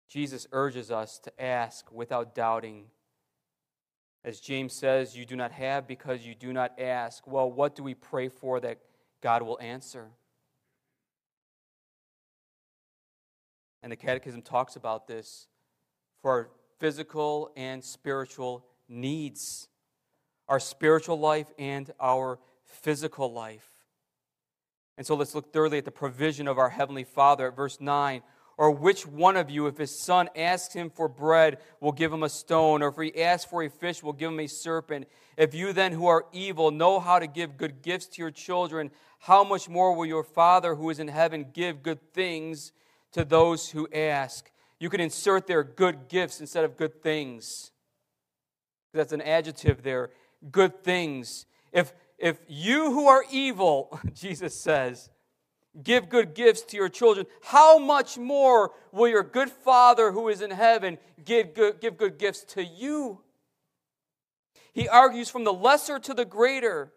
Jesus 0.09 0.47
urges 0.51 0.91
us 0.91 1.17
to 1.19 1.41
ask 1.41 1.91
without 1.91 2.35
doubting. 2.35 2.85
As 4.23 4.39
James 4.39 4.73
says, 4.73 5.17
you 5.17 5.25
do 5.25 5.35
not 5.35 5.51
have 5.51 5.87
because 5.87 6.25
you 6.25 6.35
do 6.35 6.53
not 6.53 6.79
ask. 6.79 7.25
Well, 7.25 7.51
what 7.51 7.75
do 7.75 7.83
we 7.83 7.95
pray 7.95 8.29
for 8.29 8.59
that 8.59 8.77
God 9.21 9.41
will 9.41 9.59
answer? 9.59 10.09
And 13.81 13.91
the 13.91 13.95
Catechism 13.95 14.43
talks 14.43 14.75
about 14.75 15.07
this 15.07 15.47
for 16.21 16.31
our 16.31 16.49
physical 16.79 17.51
and 17.57 17.83
spiritual 17.83 18.65
needs 18.87 19.67
our 20.47 20.59
spiritual 20.59 21.19
life 21.19 21.51
and 21.57 21.91
our 21.99 22.39
physical 22.65 23.31
life. 23.31 23.67
And 24.97 25.05
so 25.07 25.15
let's 25.15 25.33
look 25.33 25.51
thoroughly 25.51 25.79
at 25.79 25.85
the 25.85 25.91
provision 25.91 26.47
of 26.47 26.57
our 26.57 26.69
Heavenly 26.69 27.03
Father 27.03 27.47
at 27.47 27.55
verse 27.55 27.79
9. 27.79 28.21
Or 28.55 28.69
which 28.69 29.07
one 29.07 29.35
of 29.35 29.49
you, 29.49 29.65
if 29.65 29.77
his 29.77 29.97
son 29.97 30.29
asks 30.35 30.75
him 30.75 30.91
for 30.91 31.07
bread, 31.07 31.57
will 31.79 31.91
give 31.91 32.13
him 32.13 32.21
a 32.21 32.29
stone? 32.29 32.83
Or 32.83 32.89
if 32.89 33.15
he 33.15 33.23
asks 33.23 33.49
for 33.49 33.63
a 33.63 33.69
fish, 33.69 34.03
will 34.03 34.13
give 34.13 34.31
him 34.31 34.39
a 34.39 34.47
serpent? 34.47 35.07
If 35.37 35.55
you 35.55 35.73
then, 35.73 35.91
who 35.91 36.05
are 36.05 36.25
evil, 36.31 36.69
know 36.69 36.99
how 36.99 37.17
to 37.17 37.25
give 37.25 37.57
good 37.57 37.81
gifts 37.81 38.05
to 38.07 38.21
your 38.21 38.29
children, 38.29 38.91
how 39.19 39.43
much 39.43 39.67
more 39.67 39.95
will 39.95 40.05
your 40.05 40.23
Father 40.23 40.75
who 40.75 40.89
is 40.91 40.99
in 40.99 41.07
heaven 41.07 41.47
give 41.51 41.81
good 41.81 42.13
things 42.13 42.71
to 43.13 43.25
those 43.25 43.71
who 43.71 43.87
ask? 43.91 44.51
You 44.79 44.89
can 44.89 45.01
insert 45.01 45.47
there 45.47 45.63
good 45.63 46.07
gifts 46.07 46.39
instead 46.39 46.63
of 46.63 46.77
good 46.77 47.01
things. 47.01 47.71
That's 48.93 49.13
an 49.13 49.21
adjective 49.21 49.81
there 49.81 50.11
good 50.51 50.83
things. 50.83 51.45
If, 51.71 51.93
if 52.17 52.39
you 52.47 52.91
who 52.91 53.07
are 53.07 53.23
evil, 53.31 53.99
Jesus 54.13 54.59
says, 54.59 55.09
give 55.81 56.09
good 56.09 56.33
gifts 56.35 56.61
to 56.61 56.77
your 56.77 56.89
children, 56.89 57.25
how 57.43 57.77
much 57.77 58.17
more 58.17 58.71
will 58.91 59.07
your 59.07 59.23
good 59.23 59.49
Father 59.49 60.11
who 60.11 60.29
is 60.29 60.41
in 60.41 60.51
heaven 60.51 60.97
give 61.23 61.53
good, 61.53 61.81
give 61.81 61.97
good 61.97 62.17
gifts 62.17 62.43
to 62.55 62.63
you? 62.63 63.21
He 64.73 64.87
argues 64.87 65.29
from 65.29 65.43
the 65.43 65.53
lesser 65.53 65.99
to 65.99 66.13
the 66.13 66.25
greater. 66.25 66.93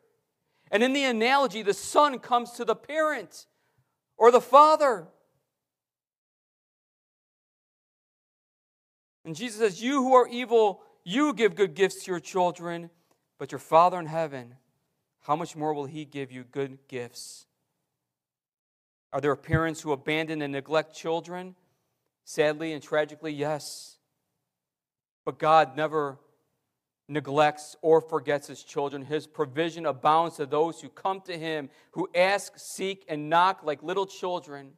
And 0.71 0.83
in 0.83 0.93
the 0.93 1.05
analogy, 1.05 1.63
the 1.63 1.75
son 1.75 2.19
comes 2.19 2.53
to 2.53 2.65
the 2.65 2.75
parent 2.75 3.47
or 4.17 4.31
the 4.31 4.41
father. 4.41 5.07
And 9.25 9.37
Jesus 9.37 9.59
says, 9.59 9.83
You 9.83 10.03
who 10.03 10.15
are 10.15 10.29
evil, 10.29 10.83
you 11.05 11.35
give 11.35 11.55
good 11.55 11.75
gifts 11.75 12.05
to 12.05 12.13
your 12.13 12.21
children. 12.21 12.91
But 13.39 13.53
your 13.53 13.59
Father 13.59 13.99
in 13.99 14.07
heaven, 14.07 14.55
how 15.23 15.37
much 15.37 15.57
more 15.57 15.75
will 15.75 15.87
He 15.87 16.05
give 16.05 16.33
you 16.33 16.45
good 16.45 16.79
gifts? 16.89 17.47
Are 19.13 19.21
there 19.21 19.37
parents 19.37 19.81
who 19.81 19.93
abandon 19.93 20.43
and 20.43 20.53
neglect 20.53 20.95
children? 20.95 21.55
Sadly 22.25 22.73
and 22.73 22.83
tragically, 22.83 23.33
yes. 23.33 23.99
But 25.25 25.39
God 25.39 25.77
never 25.77 26.19
neglects 27.09 27.77
or 27.83 28.01
forgets 28.01 28.49
his 28.49 28.63
children. 28.63 29.03
His 29.03 29.27
provision 29.27 29.87
abounds 29.87 30.37
to 30.37 30.47
those 30.47 30.81
who 30.81 30.89
come 30.89 31.21
to 31.23 31.39
him, 31.39 31.71
who 31.93 32.09
ask, 32.15 32.55
seek, 32.57 33.05
and 33.09 33.31
knock 33.31 33.63
like 33.63 33.83
little 33.83 34.07
children. 34.07 34.73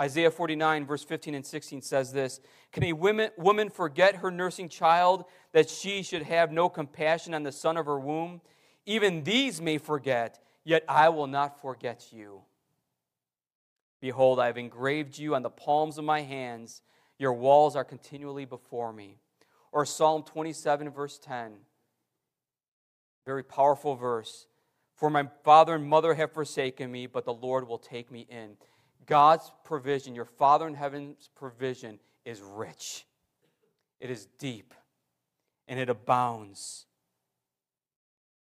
Isaiah 0.00 0.30
49, 0.30 0.86
verse 0.86 1.04
15 1.04 1.34
and 1.34 1.44
16 1.44 1.82
says 1.82 2.12
this 2.12 2.40
Can 2.72 2.84
a 2.84 2.92
woman, 2.92 3.70
forget 3.70 4.16
her 4.16 4.30
nursing 4.30 4.68
child 4.68 5.24
that 5.52 5.68
she 5.68 6.02
should 6.02 6.22
have 6.22 6.50
no 6.50 6.68
compassion 6.68 7.34
on 7.34 7.42
the 7.42 7.52
son 7.52 7.76
of 7.76 7.86
her 7.86 8.00
womb? 8.00 8.40
Even 8.86 9.22
these 9.22 9.60
may 9.60 9.78
forget, 9.78 10.42
yet 10.64 10.84
I 10.88 11.10
will 11.10 11.26
not 11.26 11.60
forget 11.60 12.06
you. 12.10 12.42
Behold, 14.00 14.40
I 14.40 14.46
have 14.46 14.58
engraved 14.58 15.18
you 15.18 15.34
on 15.34 15.42
the 15.42 15.50
palms 15.50 15.98
of 15.98 16.04
my 16.04 16.22
hands, 16.22 16.82
your 17.18 17.32
walls 17.32 17.76
are 17.76 17.84
continually 17.84 18.44
before 18.44 18.92
me. 18.92 19.18
Or 19.70 19.86
Psalm 19.86 20.24
27, 20.24 20.90
verse 20.90 21.18
10. 21.18 21.52
Very 23.24 23.44
powerful 23.44 23.94
verse. 23.94 24.46
For 24.96 25.08
my 25.08 25.28
father 25.44 25.74
and 25.74 25.84
mother 25.84 26.14
have 26.14 26.32
forsaken 26.32 26.90
me, 26.90 27.06
but 27.06 27.24
the 27.24 27.32
Lord 27.32 27.68
will 27.68 27.78
take 27.78 28.10
me 28.10 28.26
in. 28.28 28.56
God's 29.06 29.50
provision, 29.64 30.14
your 30.14 30.24
Father 30.24 30.66
in 30.66 30.74
heaven's 30.74 31.28
provision, 31.34 31.98
is 32.24 32.40
rich, 32.40 33.06
it 34.00 34.10
is 34.10 34.26
deep, 34.38 34.74
and 35.68 35.78
it 35.78 35.88
abounds. 35.88 36.86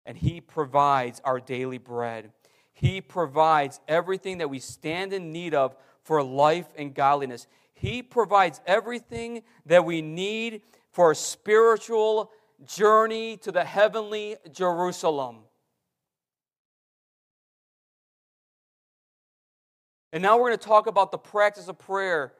And 0.05 0.17
He 0.17 0.39
provides 0.39 1.21
our 1.25 1.39
daily 1.39 1.77
bread. 1.77 2.31
He 2.73 3.01
provides 3.01 3.79
everything 3.87 4.37
that 4.37 4.49
we 4.49 4.59
stand 4.59 5.11
in 5.11 5.31
need 5.31 5.53
of 5.53 5.75
for 6.03 6.23
life 6.23 6.67
and 6.77 6.93
godliness. 6.93 7.47
He 7.73 8.01
provides 8.01 8.61
everything 8.65 9.43
that 9.65 9.83
we 9.83 10.01
need 10.01 10.61
for 10.91 11.11
a 11.11 11.15
spiritual 11.15 12.31
journey 12.65 13.37
to 13.37 13.51
the 13.51 13.63
heavenly 13.63 14.37
Jerusalem. 14.51 15.39
And 20.13 20.23
now 20.23 20.37
we're 20.37 20.49
going 20.49 20.57
to 20.57 20.65
talk 20.65 20.87
about 20.87 21.11
the 21.11 21.17
practice 21.17 21.67
of 21.67 21.77
prayer. 21.77 22.33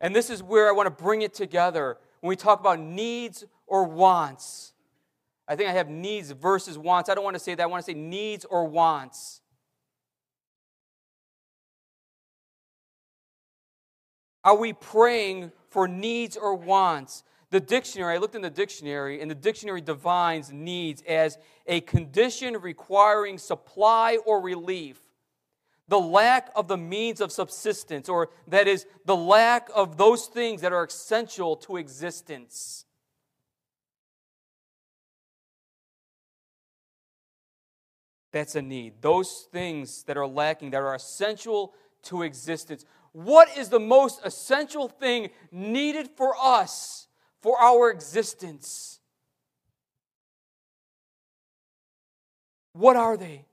And 0.00 0.14
this 0.14 0.30
is 0.30 0.42
where 0.42 0.68
I 0.68 0.72
want 0.72 0.86
to 0.86 1.02
bring 1.02 1.22
it 1.22 1.34
together 1.34 1.98
when 2.20 2.28
we 2.28 2.36
talk 2.36 2.60
about 2.60 2.80
needs 2.80 3.44
or 3.66 3.84
wants. 3.84 4.72
I 5.46 5.56
think 5.56 5.68
I 5.68 5.72
have 5.72 5.88
needs 5.88 6.30
versus 6.30 6.76
wants. 6.76 7.08
I 7.08 7.14
don't 7.14 7.24
want 7.24 7.34
to 7.34 7.40
say 7.40 7.54
that. 7.54 7.62
I 7.62 7.66
want 7.66 7.84
to 7.84 7.90
say 7.90 7.98
needs 7.98 8.44
or 8.44 8.64
wants. 8.64 9.40
Are 14.44 14.56
we 14.56 14.72
praying 14.72 15.52
for 15.68 15.88
needs 15.88 16.36
or 16.36 16.54
wants? 16.54 17.22
The 17.50 17.60
dictionary, 17.60 18.14
I 18.14 18.18
looked 18.18 18.34
in 18.34 18.42
the 18.42 18.50
dictionary, 18.50 19.22
and 19.22 19.30
the 19.30 19.34
dictionary 19.34 19.80
defines 19.80 20.52
needs 20.52 21.02
as 21.02 21.38
a 21.66 21.80
condition 21.80 22.54
requiring 22.58 23.38
supply 23.38 24.18
or 24.26 24.40
relief, 24.40 25.00
the 25.88 25.98
lack 25.98 26.50
of 26.54 26.68
the 26.68 26.76
means 26.76 27.20
of 27.20 27.32
subsistence, 27.32 28.08
or 28.08 28.30
that 28.46 28.68
is, 28.68 28.86
the 29.04 29.16
lack 29.16 29.68
of 29.74 29.96
those 29.96 30.26
things 30.26 30.60
that 30.60 30.72
are 30.72 30.84
essential 30.84 31.56
to 31.56 31.76
existence. 31.76 32.84
That's 38.30 38.54
a 38.54 38.62
need. 38.62 39.00
Those 39.00 39.48
things 39.50 40.04
that 40.04 40.16
are 40.16 40.26
lacking, 40.26 40.70
that 40.70 40.82
are 40.82 40.94
essential 40.94 41.74
to 42.04 42.22
existence. 42.22 42.84
What 43.12 43.48
is 43.56 43.70
the 43.70 43.80
most 43.80 44.20
essential 44.24 44.88
thing 44.88 45.30
needed 45.50 46.10
for 46.16 46.34
us? 46.40 47.08
for 47.40 47.60
our 47.60 47.90
existence. 47.90 49.00
What 52.72 52.96
are 52.96 53.16
they? 53.16 53.46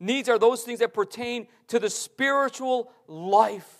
Needs 0.00 0.30
are 0.30 0.38
those 0.38 0.62
things 0.62 0.78
that 0.78 0.94
pertain 0.94 1.46
to 1.68 1.78
the 1.78 1.90
spiritual 1.90 2.90
life 3.06 3.76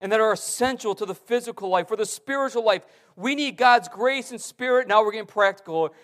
and 0.00 0.10
that 0.10 0.20
are 0.20 0.32
essential 0.32 0.94
to 0.94 1.04
the 1.04 1.14
physical 1.14 1.68
life. 1.68 1.88
For 1.88 1.96
the 1.96 2.06
spiritual 2.06 2.64
life, 2.64 2.86
we 3.16 3.34
need 3.34 3.58
God's 3.58 3.88
grace 3.88 4.30
and 4.30 4.40
spirit. 4.40 4.88
Now 4.88 5.04
we're 5.04 5.12
getting 5.12 5.26
practical, 5.26 5.94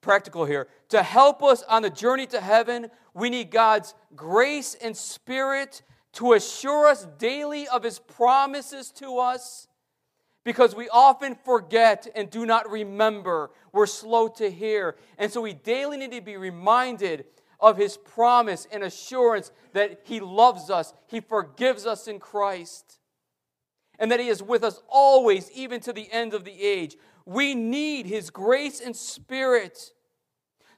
practical 0.00 0.46
here. 0.46 0.68
To 0.88 1.02
help 1.02 1.42
us 1.42 1.62
on 1.64 1.82
the 1.82 1.90
journey 1.90 2.26
to 2.28 2.40
heaven, 2.40 2.90
we 3.12 3.28
need 3.28 3.50
God's 3.50 3.94
grace 4.16 4.74
and 4.74 4.96
spirit 4.96 5.82
to 6.14 6.32
assure 6.32 6.88
us 6.88 7.06
daily 7.18 7.68
of 7.68 7.82
his 7.82 7.98
promises 7.98 8.90
to 8.92 9.18
us 9.18 9.68
because 10.44 10.74
we 10.74 10.88
often 10.88 11.36
forget 11.44 12.08
and 12.14 12.30
do 12.30 12.44
not 12.46 12.70
remember. 12.70 13.50
We're 13.72 13.86
slow 13.86 14.28
to 14.28 14.50
hear. 14.50 14.96
And 15.18 15.30
so 15.30 15.40
we 15.40 15.52
daily 15.52 15.96
need 15.96 16.12
to 16.12 16.20
be 16.20 16.36
reminded 16.36 17.26
of 17.60 17.76
his 17.76 17.96
promise 17.96 18.66
and 18.72 18.82
assurance 18.82 19.52
that 19.72 20.00
he 20.04 20.18
loves 20.18 20.68
us, 20.68 20.92
he 21.06 21.20
forgives 21.20 21.86
us 21.86 22.08
in 22.08 22.18
Christ, 22.18 22.98
and 24.00 24.10
that 24.10 24.18
he 24.18 24.26
is 24.26 24.42
with 24.42 24.64
us 24.64 24.82
always, 24.88 25.48
even 25.52 25.80
to 25.82 25.92
the 25.92 26.10
end 26.10 26.34
of 26.34 26.44
the 26.44 26.60
age. 26.60 26.96
We 27.24 27.54
need 27.54 28.06
his 28.06 28.30
grace 28.30 28.80
and 28.80 28.96
spirit 28.96 29.92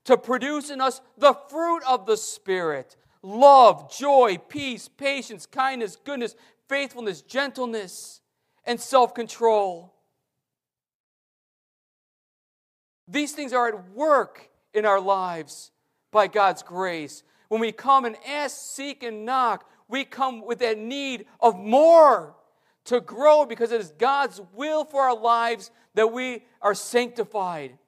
to 0.05 0.19
produce 0.19 0.71
in 0.71 0.83
us 0.83 1.01
the 1.17 1.35
fruit 1.49 1.83
of 1.89 2.07
the 2.07 2.17
Spirit 2.17 2.97
love, 3.23 3.91
joy, 3.91 4.37
peace, 4.51 4.87
patience, 4.87 5.47
kindness, 5.47 5.97
goodness, 5.97 6.37
faithfulness, 6.69 7.23
gentleness, 7.23 8.21
and 8.67 8.81
self 8.81 9.15
control. 9.15 9.95
These 13.07 13.33
things 13.33 13.53
are 13.53 13.69
at 13.69 13.91
work 13.91 14.49
in 14.73 14.87
our 14.87 15.01
lives 15.01 15.71
by 16.11 16.27
God's 16.27 16.63
grace. 16.63 17.23
When 17.49 17.61
we 17.61 17.73
come 17.73 18.05
and 18.05 18.17
ask, 18.27 18.57
seek, 18.75 19.03
and 19.03 19.25
knock, 19.25 19.69
we 19.89 20.05
come 20.05 20.45
with 20.45 20.61
that 20.61 20.79
need 20.79 21.27
of 21.41 21.59
more 21.59 22.35
to 22.87 23.01
grow 23.01 23.45
because 23.45 23.73
it 23.73 23.81
is 23.81 23.93
God's 23.93 24.41
will 24.55 24.85
for 24.85 25.03
our 25.03 25.17
lives 25.17 25.71
that 25.95 26.13
we 26.13 26.45
are 26.61 26.75
sanctified. 26.75 27.79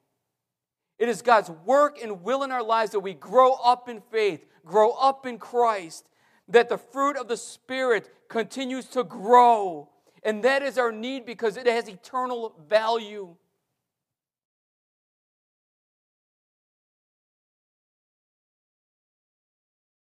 It 0.99 1.09
is 1.09 1.21
God's 1.21 1.51
work 1.65 1.99
and 2.01 2.23
will 2.23 2.43
in 2.43 2.51
our 2.51 2.63
lives 2.63 2.91
that 2.91 2.99
we 2.99 3.13
grow 3.13 3.53
up 3.53 3.89
in 3.89 4.01
faith, 4.11 4.45
grow 4.65 4.91
up 4.91 5.25
in 5.25 5.37
Christ, 5.37 6.07
that 6.47 6.69
the 6.69 6.77
fruit 6.77 7.17
of 7.17 7.27
the 7.27 7.37
Spirit 7.37 8.09
continues 8.29 8.85
to 8.85 9.03
grow. 9.03 9.89
And 10.23 10.43
that 10.43 10.63
is 10.63 10.77
our 10.77 10.91
need 10.91 11.25
because 11.25 11.57
it 11.57 11.67
has 11.67 11.87
eternal 11.87 12.55
value. 12.67 13.35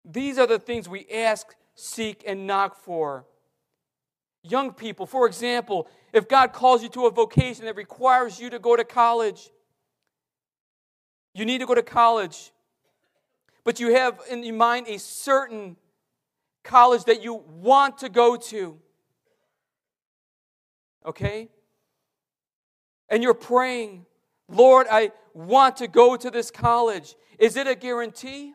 These 0.06 0.38
are 0.38 0.48
the 0.48 0.60
things 0.60 0.88
we 0.88 1.06
ask, 1.14 1.56
seek, 1.76 2.24
and 2.26 2.48
knock 2.48 2.76
for. 2.76 3.26
Young 4.44 4.72
people, 4.72 5.06
for 5.06 5.28
example, 5.28 5.88
if 6.14 6.28
God 6.28 6.54
calls 6.54 6.82
you 6.82 6.90
to 6.90 7.06
a 7.08 7.12
vocation 7.12 7.66
that 7.66 7.76
requires 7.76 8.40
you 8.40 8.50
to 8.50 8.60
go 8.60 8.76
to 8.76 8.86
college, 8.86 9.50
you 11.34 11.44
need 11.44 11.58
to 11.60 11.66
go 11.66 11.76
to 11.76 11.84
college 11.84 12.52
but 13.68 13.82
you 13.82 13.94
have 13.94 14.22
in 14.32 14.56
mind 14.56 14.88
a 14.88 14.98
certain 14.98 15.76
college 16.64 17.04
that 17.04 17.22
you 17.22 17.34
want 17.34 17.98
to 17.98 18.08
go 18.08 18.38
to. 18.38 18.80
Okay? 21.08 21.48
And 23.10 23.24
you're 23.24 23.34
praying, 23.34 24.06
Lord, 24.50 24.88
I 24.92 25.12
want 25.34 25.78
to 25.78 25.88
go 25.88 26.18
to 26.18 26.30
this 26.30 26.52
college. 26.52 27.16
Is 27.40 27.56
it 27.56 27.66
a 27.66 27.76
guarantee? 27.76 28.54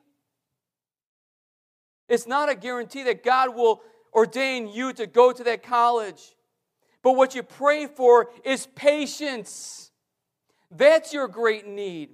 It's 2.09 2.27
not 2.27 2.51
a 2.51 2.55
guarantee 2.55 3.05
that 3.05 3.25
God 3.25 3.57
will 3.57 3.81
ordain 4.12 4.69
you 4.69 4.93
to 4.93 5.07
go 5.07 5.33
to 5.33 5.43
that 5.45 5.62
college. 5.62 6.21
But 7.03 7.17
what 7.17 7.35
you 7.35 7.43
pray 7.43 7.87
for 7.87 8.29
is 8.45 8.67
patience. 8.75 9.91
That's 10.71 11.15
your 11.15 11.29
great 11.29 11.67
need. 11.67 12.11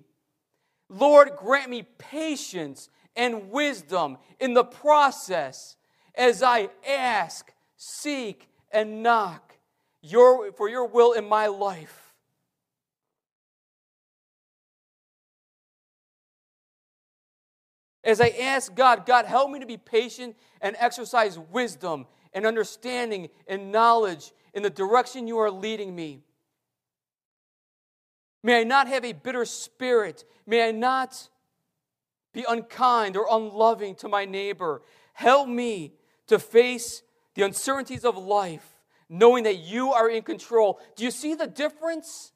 Lord, 0.89 1.33
grant 1.37 1.69
me 1.69 1.83
patience 1.99 2.89
and 3.17 3.51
wisdom 3.51 4.19
in 4.39 4.55
the 4.55 4.65
process 4.65 5.77
as 6.15 6.43
I 6.43 6.69
ask, 6.89 7.53
seek, 7.77 8.49
and 8.71 9.03
knock 9.03 9.48
your, 10.11 10.53
for 10.53 10.69
your 10.69 10.87
will 10.87 11.13
in 11.13 11.29
my 11.29 11.47
life. 11.47 12.15
As 18.05 18.21
I 18.21 18.29
ask 18.29 18.75
God, 18.75 19.05
God, 19.05 19.27
help 19.27 19.51
me 19.51 19.61
to 19.61 19.67
be 19.67 19.77
patient 19.77 20.37
and 20.61 20.77
exercise 20.79 21.39
wisdom 21.39 22.07
and 22.33 22.47
understanding 22.47 23.29
and 23.47 23.71
knowledge 23.71 24.33
in 24.55 24.63
the 24.63 24.71
direction 24.71 25.27
you 25.27 25.39
are 25.39 25.51
leading 25.51 25.95
me. 25.95 26.23
May 28.43 28.61
I 28.61 28.65
not 28.65 28.89
have 28.89 29.05
a 29.05 29.13
bitter 29.13 29.45
spirit. 29.45 30.25
May 30.47 30.67
I 30.67 30.71
not 30.71 31.29
be 32.33 32.45
unkind 32.49 33.17
or 33.17 33.27
unloving 33.31 33.95
to 33.97 34.09
my 34.09 34.25
neighbor. 34.25 34.83
Help 35.13 35.49
me 35.49 35.93
to 36.29 36.39
face 36.39 37.03
the 37.35 37.43
uncertainties 37.43 38.05
of 38.05 38.17
life, 38.17 38.78
knowing 39.09 39.45
that 39.45 39.59
you 39.59 39.93
are 39.93 40.09
in 40.09 40.23
control. 40.23 40.81
Do 40.97 41.05
you 41.05 41.11
see 41.11 41.35
the 41.35 41.47
difference? 41.47 42.33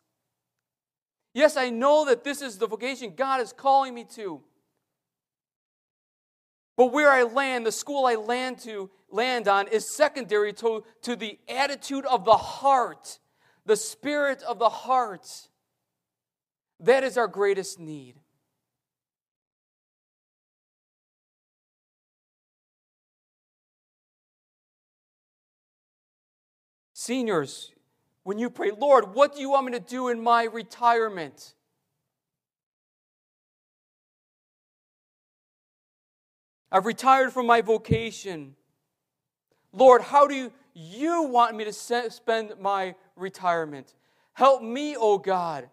Yes, 1.35 1.57
I 1.57 1.71
know 1.71 2.05
that 2.07 2.25
this 2.25 2.43
is 2.43 2.59
the 2.59 2.67
vocation 2.67 3.15
God 3.17 3.41
is 3.41 3.53
calling 3.53 3.95
me 3.95 4.05
to. 4.17 4.43
But 6.77 6.93
where 6.93 7.11
I 7.11 7.23
land, 7.23 7.67
the 7.67 7.73
school 7.73 8.07
I 8.07 8.15
land 8.15 8.59
to 8.61 8.91
land 9.11 9.47
on 9.47 9.69
is 9.69 9.89
secondary 9.89 10.53
to, 10.55 10.85
to 11.03 11.17
the 11.17 11.39
attitude 11.49 12.07
of 12.07 12.25
the 12.25 12.37
heart, 12.37 13.19
the 13.67 13.77
spirit 13.77 14.43
of 14.43 14.59
the 14.59 14.71
heart. 14.71 15.29
That 16.81 17.05
is 17.05 17.17
our 17.17 17.29
greatest 17.29 17.79
need. 17.79 18.17
Seniors, 27.03 27.73
when 28.23 28.38
you 28.38 28.49
pray, 28.49 28.71
Lord, 28.71 29.12
what 29.12 29.35
do 29.35 29.41
you 29.41 29.51
want 29.51 29.67
me 29.67 29.73
to 29.73 29.81
do 29.81 30.07
in 30.07 30.23
my 30.23 30.45
retirement? 30.45 31.55
I've 36.71 36.87
retired 36.87 37.33
from 37.33 37.49
my 37.49 37.61
vocation. 37.61 38.55
Lord, 39.73 40.03
how 40.03 40.29
do 40.29 40.53
you, 40.75 41.23
want 41.25 41.57
me 41.57 41.65
to 41.65 41.73
spend 41.73 42.53
my 42.61 42.95
retirement? 43.17 43.95
Help 44.35 44.62
me, 44.62 44.95
O 44.95 45.15
oh 45.15 45.19
God, 45.19 45.69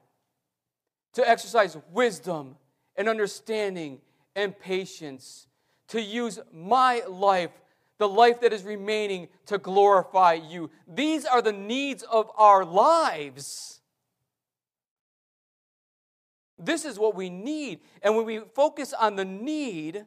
to 1.13 1.30
exercise 1.30 1.78
wisdom 1.92 2.56
and 2.96 3.08
understanding 3.08 4.02
and 4.36 4.58
patience, 4.58 5.46
to 5.89 6.02
use 6.02 6.39
my 6.52 7.04
life 7.08 7.52
the 8.00 8.08
life 8.08 8.42
that 8.42 8.52
is 8.52 8.64
remaining 8.64 9.28
to 9.46 9.58
glorify 9.58 10.34
you. 10.34 10.72
These 10.88 11.26
are 11.26 11.42
the 11.42 11.52
needs 11.52 12.02
of 12.04 12.32
our 12.38 12.66
lives. 12.66 13.82
This 16.58 16.86
is 16.86 16.98
what 16.98 17.14
we 17.14 17.30
need. 17.30 17.82
And 18.02 18.16
when 18.16 18.26
we 18.26 18.40
focus 18.40 18.94
on 18.94 19.16
the 19.16 19.26
need, 19.26 20.06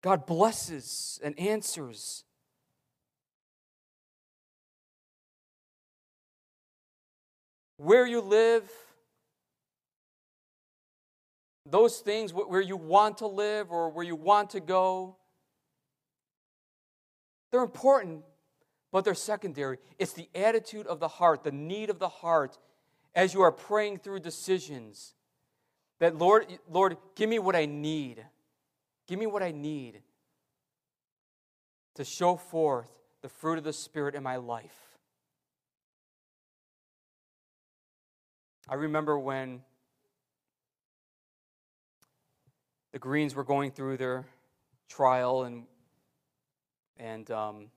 God 0.00 0.26
blesses 0.26 1.20
and 1.22 1.38
answers. 1.38 2.24
Where 7.76 8.06
you 8.06 8.20
live, 8.20 8.70
those 11.70 11.98
things 11.98 12.32
where 12.32 12.60
you 12.60 12.76
want 12.76 13.18
to 13.18 13.26
live 13.26 13.70
or 13.70 13.90
where 13.90 14.04
you 14.04 14.16
want 14.16 14.50
to 14.50 14.60
go, 14.60 15.16
they're 17.50 17.62
important, 17.62 18.24
but 18.92 19.04
they're 19.04 19.14
secondary. 19.14 19.78
It's 19.98 20.12
the 20.12 20.28
attitude 20.34 20.86
of 20.86 21.00
the 21.00 21.08
heart, 21.08 21.44
the 21.44 21.52
need 21.52 21.90
of 21.90 21.98
the 21.98 22.08
heart 22.08 22.58
as 23.14 23.34
you 23.34 23.42
are 23.42 23.52
praying 23.52 23.98
through 23.98 24.20
decisions. 24.20 25.14
That, 25.98 26.16
Lord, 26.16 26.46
Lord, 26.70 26.96
give 27.16 27.28
me 27.28 27.38
what 27.38 27.56
I 27.56 27.66
need. 27.66 28.24
Give 29.06 29.18
me 29.18 29.26
what 29.26 29.42
I 29.42 29.50
need 29.50 30.02
to 31.96 32.04
show 32.04 32.36
forth 32.36 32.90
the 33.22 33.28
fruit 33.28 33.58
of 33.58 33.64
the 33.64 33.72
Spirit 33.72 34.14
in 34.14 34.22
my 34.22 34.36
life. 34.36 34.76
I 38.68 38.74
remember 38.74 39.18
when 39.18 39.62
the 42.92 42.98
Greens 42.98 43.34
were 43.34 43.44
going 43.44 43.70
through 43.70 43.96
their 43.96 44.26
trial 44.88 45.44
and 45.44 45.64
and 46.98 47.30
um, 47.30 47.70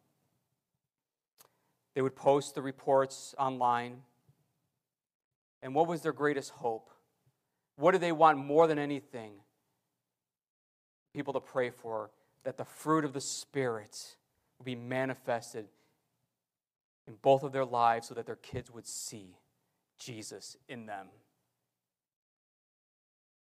they 1.94 2.02
would 2.02 2.16
post 2.16 2.56
the 2.56 2.62
reports 2.62 3.36
online. 3.38 4.02
And 5.62 5.76
what 5.76 5.88
was 5.88 6.02
their 6.02 6.14
greatest 6.14 6.52
hope? 6.52 6.90
What 7.76 7.92
did 7.92 8.02
they 8.02 8.12
want 8.12 8.38
more 8.38 8.66
than 8.66 8.80
anything? 8.80 9.34
People 11.14 11.34
to 11.34 11.40
pray 11.40 11.70
for 11.70 12.10
that 12.44 12.58
the 12.58 12.66
fruit 12.66 13.06
of 13.06 13.14
the 13.14 13.22
Spirit 13.22 14.16
would 14.58 14.66
be 14.66 14.76
manifested 14.76 15.68
in 17.08 17.16
both 17.22 17.44
of 17.44 17.52
their 17.52 17.66
lives 17.66 18.08
so 18.08 18.16
that 18.16 18.26
their 18.26 18.38
kids 18.38 18.72
would 18.72 18.88
see 18.88 19.36
Jesus 20.00 20.58
in 20.68 20.86
them. 20.86 21.08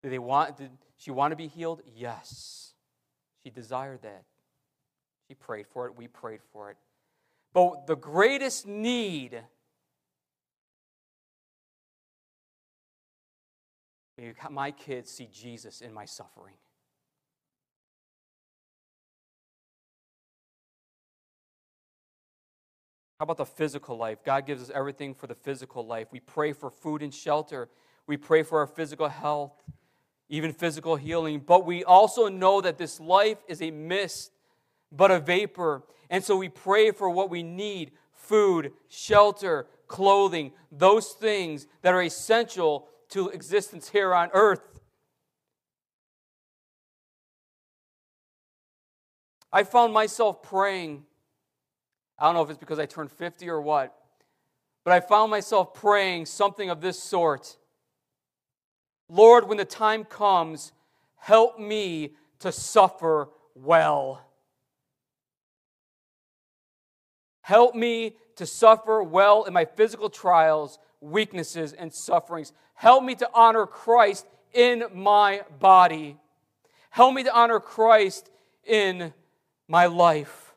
Did 0.04 0.12
they 0.12 0.20
want 0.20 0.58
did 0.58 0.70
she 0.98 1.12
want 1.12 1.32
to 1.32 1.36
be 1.36 1.48
healed? 1.48 1.82
Yes. 1.96 2.74
She 3.44 3.50
desired 3.50 4.02
that. 4.04 4.24
She 5.28 5.34
prayed 5.34 5.66
for 5.68 5.88
it. 5.88 5.98
We 5.98 6.08
prayed 6.08 6.42
for 6.52 6.70
it. 6.70 6.78
But 7.54 7.88
the 7.88 7.96
greatest 7.96 8.68
need 8.68 9.42
my 14.50 14.72
kids 14.72 15.10
see 15.10 15.28
Jesus 15.32 15.82
in 15.82 15.94
my 15.94 16.06
suffering. 16.06 16.54
How 23.20 23.24
about 23.24 23.38
the 23.38 23.46
physical 23.46 23.98
life? 23.98 24.20
God 24.24 24.46
gives 24.46 24.62
us 24.62 24.72
everything 24.74 25.13
for 25.13 25.28
the 25.28 25.36
physical 25.36 25.86
life. 25.86 26.08
We 26.12 26.20
pray 26.20 26.52
for 26.54 26.70
food 26.70 27.02
and 27.02 27.13
shelter. 27.13 27.70
We 28.06 28.18
pray 28.18 28.44
for 28.44 28.60
our 28.60 28.68
physical 28.68 29.08
health 29.08 29.54
even 30.30 30.52
physical 30.54 30.96
healing. 30.96 31.40
But 31.40 31.66
we 31.66 31.84
also 31.84 32.28
know 32.28 32.62
that 32.62 32.78
this 32.78 33.00
life 33.00 33.38
is 33.48 33.62
a 33.62 33.72
mist, 33.72 34.32
but 34.92 35.12
a 35.12 35.20
vapor. 35.20 35.84
And 36.10 36.24
so 36.24 36.38
we 36.38 36.50
pray 36.50 36.92
for 36.92 37.10
what 37.10 37.30
we 37.30 37.44
need 37.44 37.92
food, 38.14 38.72
shelter, 38.88 39.68
clothing, 39.88 40.52
those 40.72 41.10
things 41.10 41.68
that 41.82 41.94
are 41.94 42.02
essential 42.02 42.88
to 43.10 43.30
existence 43.30 43.90
here 43.90 44.14
on 44.14 44.30
earth. 44.34 44.82
I 49.52 49.64
found 49.64 49.94
myself 49.94 50.42
praying. 50.42 51.04
I 52.18 52.26
don't 52.26 52.34
know 52.34 52.42
if 52.42 52.50
it's 52.50 52.58
because 52.58 52.80
I 52.80 52.88
turned 52.88 53.12
50 53.12 53.48
or 53.50 53.62
what, 53.62 53.96
but 54.84 54.94
I 54.94 55.00
found 55.00 55.30
myself 55.30 55.76
praying 55.76 56.26
something 56.26 56.72
of 56.72 56.82
this 56.82 57.02
sort. 57.02 57.56
Lord, 59.10 59.48
when 59.48 59.58
the 59.58 59.66
time 59.66 60.04
comes, 60.04 60.72
help 61.16 61.60
me 61.60 62.16
to 62.39 62.52
suffer 62.52 63.30
well. 63.56 64.22
Help 67.42 67.76
me 67.76 68.16
to 68.38 68.46
suffer 68.46 69.04
well 69.04 69.44
in 69.44 69.54
my 69.54 69.66
physical 69.66 70.10
trials, 70.10 70.80
weaknesses, 71.02 71.74
and 71.74 71.94
sufferings. 71.94 72.54
Help 72.74 73.04
me 73.04 73.16
to 73.16 73.30
honor 73.34 73.66
Christ 73.66 74.26
in 74.54 74.86
my 74.94 75.42
body. 75.60 76.18
Help 76.89 77.13
me 77.13 77.24
to 77.24 77.34
honor 77.34 77.60
Christ 77.60 78.30
in 78.63 79.13
my 79.68 79.88
life. 79.88 80.54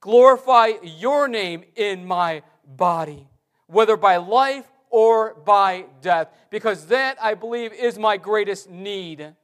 Glorify 0.00 0.72
your 0.82 1.28
name 1.28 1.64
in 1.76 2.06
my 2.06 2.42
body, 2.66 3.28
whether 3.66 3.96
by 3.96 4.16
life 4.16 4.71
or 4.92 5.34
by 5.34 5.86
death. 6.02 6.28
Because 6.50 6.86
that, 6.86 7.16
I 7.20 7.34
believe, 7.34 7.72
is 7.72 7.98
my 7.98 8.18
greatest 8.18 8.70
need. 8.70 9.34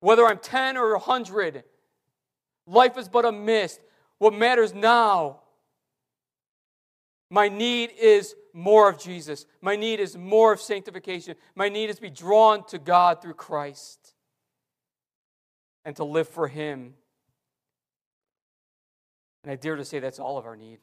Whether 0.00 0.26
I'm 0.26 0.38
10 0.38 0.76
or 0.76 0.90
100, 0.92 1.62
life 2.66 2.98
is 2.98 3.08
but 3.08 3.24
a 3.24 3.32
mist. 3.32 3.80
What 4.18 4.34
matters 4.34 4.74
now, 4.74 5.40
my 7.30 7.48
need 7.48 7.90
is 7.98 8.34
more 8.52 8.88
of 8.88 8.98
Jesus. 8.98 9.46
My 9.62 9.76
need 9.76 10.00
is 10.00 10.16
more 10.16 10.52
of 10.52 10.60
sanctification. 10.60 11.36
My 11.54 11.68
need 11.68 11.88
is 11.88 11.96
to 11.96 12.02
be 12.02 12.10
drawn 12.10 12.66
to 12.66 12.78
God 12.78 13.22
through 13.22 13.34
Christ 13.34 14.14
and 15.84 15.94
to 15.96 16.04
live 16.04 16.28
for 16.28 16.48
Him 16.48 16.94
and 19.44 19.52
I 19.52 19.56
dare 19.56 19.76
to 19.76 19.84
say 19.84 20.00
that's 20.00 20.18
all 20.18 20.38
of 20.38 20.46
our 20.46 20.56
need. 20.56 20.78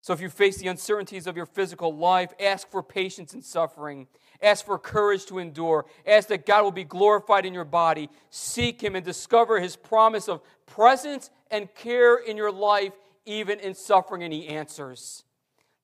So 0.00 0.14
if 0.14 0.22
you 0.22 0.30
face 0.30 0.56
the 0.56 0.68
uncertainties 0.68 1.26
of 1.26 1.36
your 1.36 1.44
physical 1.44 1.94
life, 1.94 2.32
ask 2.40 2.70
for 2.70 2.82
patience 2.82 3.34
in 3.34 3.42
suffering. 3.42 4.06
Ask 4.40 4.64
for 4.64 4.78
courage 4.78 5.26
to 5.26 5.38
endure. 5.38 5.84
Ask 6.06 6.28
that 6.28 6.46
God 6.46 6.62
will 6.62 6.72
be 6.72 6.84
glorified 6.84 7.44
in 7.44 7.52
your 7.52 7.66
body. 7.66 8.08
Seek 8.30 8.80
Him 8.80 8.96
and 8.96 9.04
discover 9.04 9.60
His 9.60 9.76
promise 9.76 10.26
of 10.26 10.40
presence 10.64 11.28
and 11.50 11.72
care 11.74 12.16
in 12.16 12.38
your 12.38 12.50
life, 12.50 12.94
even 13.26 13.60
in 13.60 13.74
suffering, 13.74 14.22
and 14.22 14.32
He 14.32 14.48
answers. 14.48 15.24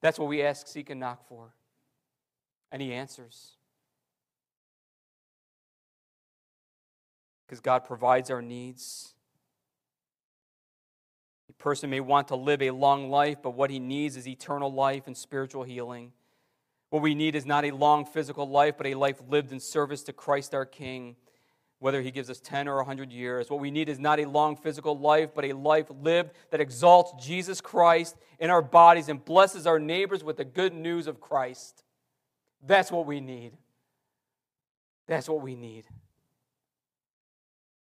That's 0.00 0.18
what 0.18 0.28
we 0.28 0.42
ask, 0.42 0.68
seek, 0.68 0.88
and 0.88 1.00
knock 1.00 1.28
for. 1.28 1.52
And 2.72 2.80
He 2.80 2.94
answers. 2.94 3.58
Because 7.46 7.60
God 7.60 7.84
provides 7.84 8.30
our 8.30 8.40
needs. 8.40 9.13
Person 11.64 11.88
may 11.88 12.00
want 12.00 12.28
to 12.28 12.36
live 12.36 12.60
a 12.60 12.72
long 12.72 13.08
life, 13.08 13.38
but 13.42 13.54
what 13.54 13.70
he 13.70 13.78
needs 13.78 14.18
is 14.18 14.28
eternal 14.28 14.70
life 14.70 15.06
and 15.06 15.16
spiritual 15.16 15.62
healing. 15.62 16.12
What 16.90 17.00
we 17.00 17.14
need 17.14 17.34
is 17.34 17.46
not 17.46 17.64
a 17.64 17.70
long 17.70 18.04
physical 18.04 18.46
life, 18.46 18.74
but 18.76 18.86
a 18.86 18.92
life 18.92 19.22
lived 19.30 19.50
in 19.50 19.58
service 19.60 20.02
to 20.02 20.12
Christ 20.12 20.54
our 20.54 20.66
King, 20.66 21.16
whether 21.78 22.02
he 22.02 22.10
gives 22.10 22.28
us 22.28 22.38
10 22.38 22.68
or 22.68 22.76
100 22.76 23.10
years. 23.10 23.48
What 23.48 23.60
we 23.60 23.70
need 23.70 23.88
is 23.88 23.98
not 23.98 24.20
a 24.20 24.26
long 24.26 24.56
physical 24.56 24.98
life, 24.98 25.30
but 25.34 25.46
a 25.46 25.54
life 25.54 25.86
lived 26.02 26.32
that 26.50 26.60
exalts 26.60 27.24
Jesus 27.24 27.62
Christ 27.62 28.14
in 28.38 28.50
our 28.50 28.60
bodies 28.60 29.08
and 29.08 29.24
blesses 29.24 29.66
our 29.66 29.78
neighbors 29.78 30.22
with 30.22 30.36
the 30.36 30.44
good 30.44 30.74
news 30.74 31.06
of 31.06 31.18
Christ. 31.18 31.82
That's 32.62 32.92
what 32.92 33.06
we 33.06 33.22
need. 33.22 33.52
That's 35.06 35.30
what 35.30 35.40
we 35.40 35.54
need. 35.54 35.86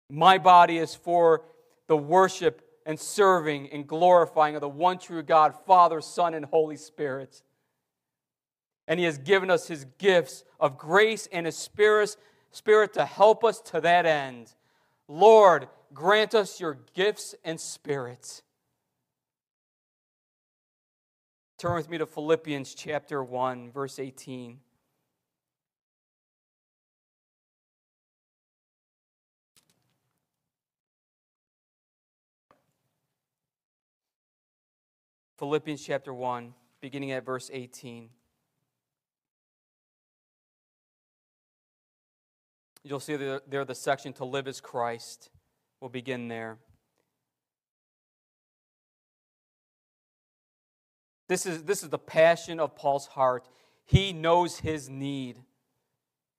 My 0.09 0.39
body 0.39 0.79
is 0.79 0.95
for 0.95 1.43
the 1.89 1.97
worship 1.99 2.66
and 2.87 2.99
serving 2.99 3.69
and 3.71 3.87
glorifying 3.87 4.55
of 4.55 4.61
the 4.61 4.69
one 4.69 4.97
true 4.97 5.23
God, 5.23 5.55
Father, 5.67 6.01
Son, 6.01 6.33
and 6.33 6.45
Holy 6.45 6.77
Spirit. 6.77 7.43
And 8.89 8.99
He 8.99 9.05
has 9.05 9.19
given 9.19 9.51
us 9.51 9.67
His 9.67 9.85
gifts 9.99 10.45
of 10.61 10.79
grace 10.79 11.29
and 11.33 11.45
His 11.45 11.59
Spirit, 11.59 12.17
Spirit 12.53 12.95
to 12.95 13.05
help 13.05 13.45
us 13.45 13.61
to 13.61 13.81
that 13.81 14.07
end. 14.07 14.55
Lord, 15.09 15.69
grant 15.93 16.35
us 16.35 16.61
your 16.61 16.79
gifts 16.95 17.35
and 17.45 17.61
spirits. 17.61 18.43
Turn 21.59 21.75
with 21.75 21.91
me 21.91 21.99
to 21.99 22.07
Philippians 22.07 22.75
chapter 22.75 23.25
1, 23.25 23.73
verse 23.73 23.99
18. 23.99 24.61
Philippians 35.39 35.85
chapter 35.85 36.15
1, 36.15 36.55
beginning 36.81 37.13
at 37.13 37.25
verse 37.25 37.51
18. 37.53 38.09
You'll 42.83 43.01
see 43.01 43.17
there, 43.17 43.65
the 43.65 43.75
section 43.75 44.13
to 44.15 44.25
live 44.25 44.49
as 44.49 44.61
Christ. 44.61 45.31
We'll 45.81 45.91
begin 45.91 46.29
there. 46.29 46.59
This 51.29 51.45
is, 51.45 51.65
this 51.65 51.83
is 51.83 51.91
the 51.91 51.99
passion 51.99 52.61
of 52.61 52.77
Paul's 52.77 53.09
heart. 53.09 53.49
He 53.85 54.13
knows 54.13 54.61
his 54.61 54.89
need. 54.89 55.41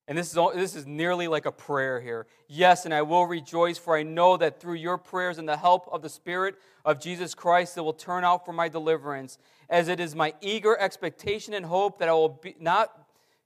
And 0.08 0.18
this 0.18 0.28
is, 0.28 0.40
this 0.56 0.76
is 0.76 0.88
nearly 0.88 1.28
like 1.28 1.46
a 1.46 1.52
prayer 1.52 2.00
here. 2.00 2.28
Yes, 2.48 2.86
and 2.86 2.94
I 2.94 3.02
will 3.02 3.26
rejoice, 3.26 3.78
for 3.78 3.98
I 3.98 4.04
know 4.04 4.38
that 4.38 4.62
through 4.62 4.76
your 4.76 4.98
prayers 4.98 5.38
and 5.38 5.48
the 5.48 5.58
help 5.58 5.90
of 5.92 6.02
the 6.02 6.10
Spirit 6.10 6.56
of 6.86 7.02
Jesus 7.02 7.36
Christ, 7.36 7.78
it 7.78 7.82
will 7.82 7.92
turn 7.92 8.24
out 8.24 8.46
for 8.46 8.54
my 8.54 8.70
deliverance, 8.70 9.38
as 9.70 9.90
it 9.90 10.00
is 10.00 10.16
my 10.16 10.34
eager 10.40 10.78
expectation 10.80 11.54
and 11.54 11.66
hope 11.66 12.00
that 12.00 12.08
I 12.08 12.14
will 12.14 12.30
be, 12.30 12.56
not 12.58 12.90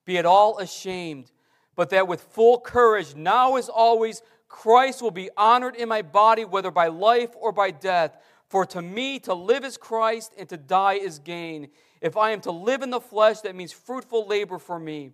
be 0.05 0.19
at 0.19 0.25
all 0.27 0.59
ashamed, 0.59 1.31
but 1.75 1.89
that 1.89 2.07
with 2.07 2.21
full 2.21 2.59
courage, 2.59 3.15
now 3.15 3.55
as 3.55 3.67
always, 3.67 4.21
Christ 4.47 5.01
will 5.01 5.11
be 5.11 5.31
honored 5.35 5.75
in 5.75 5.89
my 5.89 6.03
body, 6.03 6.45
whether 6.45 6.69
by 6.69 6.87
life 6.87 7.31
or 7.39 7.51
by 7.51 7.71
death. 7.71 8.17
For 8.49 8.67
to 8.67 8.81
me, 8.81 9.17
to 9.19 9.33
live 9.33 9.63
is 9.63 9.77
Christ, 9.77 10.33
and 10.37 10.47
to 10.49 10.57
die 10.57 10.95
is 10.95 11.17
gain. 11.17 11.69
If 12.01 12.17
I 12.17 12.31
am 12.31 12.41
to 12.41 12.51
live 12.51 12.83
in 12.83 12.89
the 12.91 12.99
flesh, 12.99 13.39
that 13.41 13.55
means 13.55 13.71
fruitful 13.71 14.27
labor 14.27 14.59
for 14.59 14.77
me. 14.77 15.13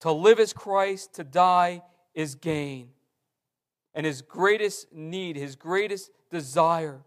To 0.00 0.12
live 0.12 0.40
is 0.40 0.52
Christ, 0.52 1.14
to 1.14 1.24
die 1.24 1.82
is 2.14 2.34
gain. 2.34 2.90
And 3.94 4.06
his 4.06 4.22
greatest 4.22 4.92
need, 4.92 5.36
his 5.36 5.56
greatest 5.56 6.10
desire 6.30 7.00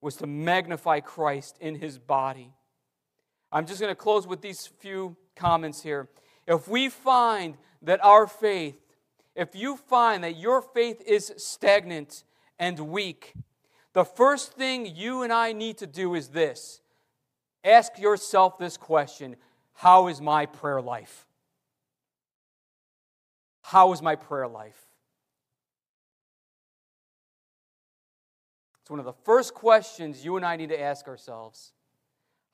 was 0.00 0.16
to 0.16 0.26
magnify 0.26 1.00
Christ 1.00 1.58
in 1.60 1.74
his 1.74 1.98
body. 1.98 2.52
I'm 3.50 3.66
just 3.66 3.80
going 3.80 3.90
to 3.90 3.96
close 3.96 4.26
with 4.26 4.40
these 4.40 4.66
few 4.66 5.16
comments 5.34 5.82
here. 5.82 6.08
If 6.46 6.68
we 6.68 6.88
find 6.88 7.56
that 7.82 8.02
our 8.04 8.26
faith, 8.26 8.76
if 9.34 9.54
you 9.54 9.76
find 9.76 10.24
that 10.24 10.36
your 10.36 10.62
faith 10.62 11.02
is 11.06 11.32
stagnant 11.36 12.24
and 12.58 12.78
weak, 12.78 13.34
the 13.92 14.04
first 14.04 14.52
thing 14.52 14.86
you 14.86 15.22
and 15.22 15.32
I 15.32 15.52
need 15.52 15.78
to 15.78 15.86
do 15.86 16.14
is 16.14 16.28
this 16.28 16.80
ask 17.64 17.98
yourself 17.98 18.58
this 18.58 18.76
question 18.76 19.36
How 19.74 20.08
is 20.08 20.20
my 20.20 20.46
prayer 20.46 20.80
life? 20.80 21.26
How 23.68 23.92
is 23.92 24.00
my 24.00 24.16
prayer 24.16 24.48
life? 24.48 24.80
It's 28.80 28.88
one 28.88 28.98
of 28.98 29.04
the 29.04 29.12
first 29.12 29.52
questions 29.52 30.24
you 30.24 30.38
and 30.38 30.46
I 30.46 30.56
need 30.56 30.70
to 30.70 30.80
ask 30.80 31.06
ourselves. 31.06 31.72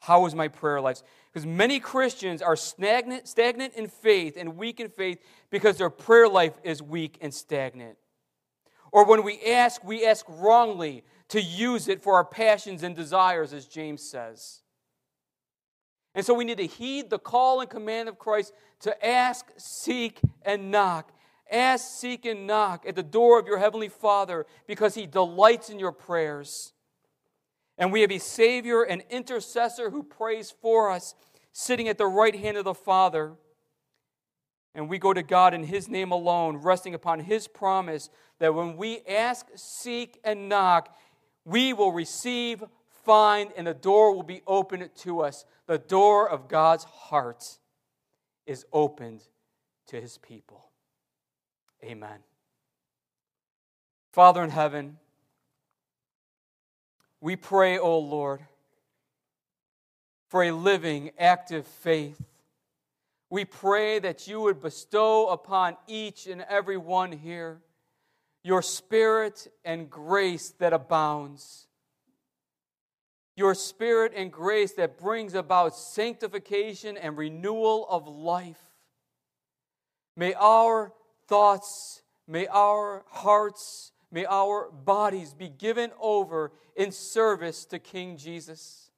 How 0.00 0.26
is 0.26 0.34
my 0.34 0.48
prayer 0.48 0.80
life? 0.80 1.02
Because 1.32 1.46
many 1.46 1.78
Christians 1.78 2.42
are 2.42 2.56
stagnant, 2.56 3.28
stagnant 3.28 3.74
in 3.74 3.86
faith 3.86 4.36
and 4.36 4.56
weak 4.56 4.80
in 4.80 4.88
faith 4.88 5.20
because 5.50 5.78
their 5.78 5.88
prayer 5.88 6.28
life 6.28 6.54
is 6.64 6.82
weak 6.82 7.16
and 7.20 7.32
stagnant. 7.32 7.96
Or 8.90 9.06
when 9.06 9.22
we 9.22 9.40
ask, 9.52 9.84
we 9.84 10.04
ask 10.04 10.26
wrongly 10.28 11.04
to 11.28 11.40
use 11.40 11.86
it 11.86 12.02
for 12.02 12.14
our 12.14 12.24
passions 12.24 12.82
and 12.82 12.96
desires, 12.96 13.52
as 13.52 13.66
James 13.66 14.02
says. 14.02 14.63
And 16.14 16.24
so 16.24 16.34
we 16.34 16.44
need 16.44 16.58
to 16.58 16.66
heed 16.66 17.10
the 17.10 17.18
call 17.18 17.60
and 17.60 17.68
command 17.68 18.08
of 18.08 18.18
Christ 18.18 18.52
to 18.80 19.06
ask, 19.06 19.46
seek, 19.56 20.20
and 20.42 20.70
knock. 20.70 21.12
Ask, 21.50 21.98
seek, 21.98 22.24
and 22.24 22.46
knock 22.46 22.84
at 22.86 22.94
the 22.94 23.02
door 23.02 23.38
of 23.38 23.46
your 23.46 23.58
Heavenly 23.58 23.88
Father 23.88 24.46
because 24.66 24.94
He 24.94 25.06
delights 25.06 25.70
in 25.70 25.78
your 25.78 25.92
prayers. 25.92 26.72
And 27.76 27.92
we 27.92 28.02
have 28.02 28.12
a 28.12 28.18
Savior 28.18 28.82
and 28.82 29.02
intercessor 29.10 29.90
who 29.90 30.02
prays 30.02 30.54
for 30.62 30.90
us, 30.90 31.14
sitting 31.52 31.88
at 31.88 31.98
the 31.98 32.06
right 32.06 32.34
hand 32.34 32.56
of 32.56 32.64
the 32.64 32.74
Father. 32.74 33.32
And 34.74 34.88
we 34.88 34.98
go 34.98 35.12
to 35.12 35.22
God 35.22 35.54
in 35.54 35.64
His 35.64 35.88
name 35.88 36.12
alone, 36.12 36.58
resting 36.58 36.94
upon 36.94 37.20
His 37.20 37.48
promise 37.48 38.08
that 38.38 38.54
when 38.54 38.76
we 38.76 39.00
ask, 39.08 39.46
seek, 39.56 40.20
and 40.24 40.48
knock, 40.48 40.96
we 41.44 41.72
will 41.72 41.92
receive, 41.92 42.62
find, 43.04 43.50
and 43.56 43.66
the 43.66 43.74
door 43.74 44.14
will 44.14 44.22
be 44.22 44.42
opened 44.46 44.88
to 44.96 45.20
us. 45.20 45.44
The 45.66 45.78
door 45.78 46.28
of 46.28 46.48
God's 46.48 46.84
heart 46.84 47.58
is 48.46 48.64
opened 48.72 49.22
to 49.88 50.00
his 50.00 50.18
people. 50.18 50.70
Amen. 51.82 52.18
Father 54.12 54.42
in 54.42 54.50
heaven, 54.50 54.98
we 57.20 57.36
pray, 57.36 57.78
O 57.78 57.98
Lord, 57.98 58.40
for 60.28 60.42
a 60.44 60.50
living, 60.50 61.10
active 61.18 61.66
faith. 61.66 62.20
We 63.30 63.44
pray 63.44 63.98
that 63.98 64.28
you 64.28 64.40
would 64.42 64.60
bestow 64.60 65.28
upon 65.28 65.76
each 65.86 66.26
and 66.26 66.44
every 66.48 66.76
one 66.76 67.12
here 67.12 67.60
your 68.44 68.60
spirit 68.60 69.48
and 69.64 69.88
grace 69.90 70.50
that 70.58 70.74
abounds 70.74 71.66
your 73.36 73.54
spirit 73.54 74.12
and 74.14 74.32
grace 74.32 74.72
that 74.72 74.98
brings 74.98 75.34
about 75.34 75.74
sanctification 75.76 76.96
and 76.96 77.16
renewal 77.16 77.86
of 77.88 78.06
life. 78.06 78.60
May 80.16 80.34
our 80.34 80.92
thoughts, 81.26 82.02
may 82.28 82.46
our 82.46 83.04
hearts, 83.08 83.92
may 84.12 84.24
our 84.24 84.70
bodies 84.70 85.34
be 85.34 85.48
given 85.48 85.90
over 86.00 86.52
in 86.76 86.92
service 86.92 87.64
to 87.66 87.78
King 87.78 88.16
Jesus. 88.16 88.90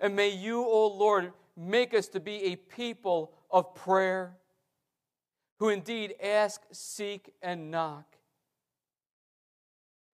And 0.00 0.16
may 0.16 0.30
you, 0.30 0.64
O 0.64 0.86
Lord, 0.86 1.32
make 1.56 1.92
us 1.92 2.08
to 2.08 2.20
be 2.20 2.44
a 2.44 2.56
people 2.56 3.32
of 3.50 3.74
prayer 3.74 4.36
who 5.58 5.68
indeed 5.68 6.14
ask, 6.22 6.62
seek, 6.70 7.34
and 7.42 7.70
knock 7.70 8.18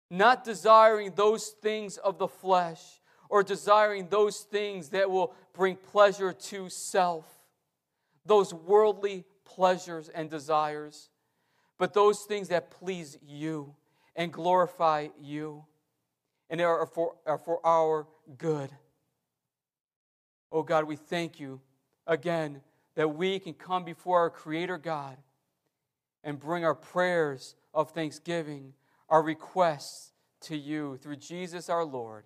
not 0.10 0.44
desiring 0.44 1.14
those 1.16 1.50
things 1.62 1.98
of 1.98 2.18
the 2.18 2.28
flesh 2.28 2.99
or 3.30 3.44
desiring 3.44 4.08
those 4.10 4.40
things 4.40 4.90
that 4.90 5.10
will 5.10 5.34
bring 5.54 5.76
pleasure 5.76 6.34
to 6.34 6.68
self, 6.68 7.26
those 8.26 8.54
worldly 8.54 9.24
pleasures 9.46 10.10
and 10.10 10.30
desires, 10.30 11.10
but 11.78 11.94
those 11.94 12.22
things 12.24 12.50
that 12.50 12.72
please 12.72 13.18
you 13.26 13.76
and 14.16 14.34
glorify 14.34 15.08
you 15.22 15.64
and 16.50 16.60
are 16.60 16.86
for, 16.88 17.16
are 17.26 17.38
for 17.38 17.66
our 17.66 18.08
good. 18.38 18.70
Oh 20.52 20.64
God, 20.64 20.86
we 20.86 20.96
thank 20.96 21.40
you 21.40 21.62
again 22.08 22.62
that 22.96 23.08
we 23.08 23.40
can 23.40 23.54
come 23.54 23.86
before 23.86 24.20
our 24.20 24.30
Creator 24.30 24.80
God 24.80 25.18
and 26.24 26.40
bring 26.40 26.66
our 26.66 26.76
prayers 26.76 27.56
of 27.74 27.92
thanksgiving, 27.92 28.74
our 29.08 29.22
requests 29.22 30.12
to 30.42 30.58
you 30.58 30.98
through 30.98 31.18
Jesus 31.18 31.70
our 31.70 31.86
Lord, 31.86 32.26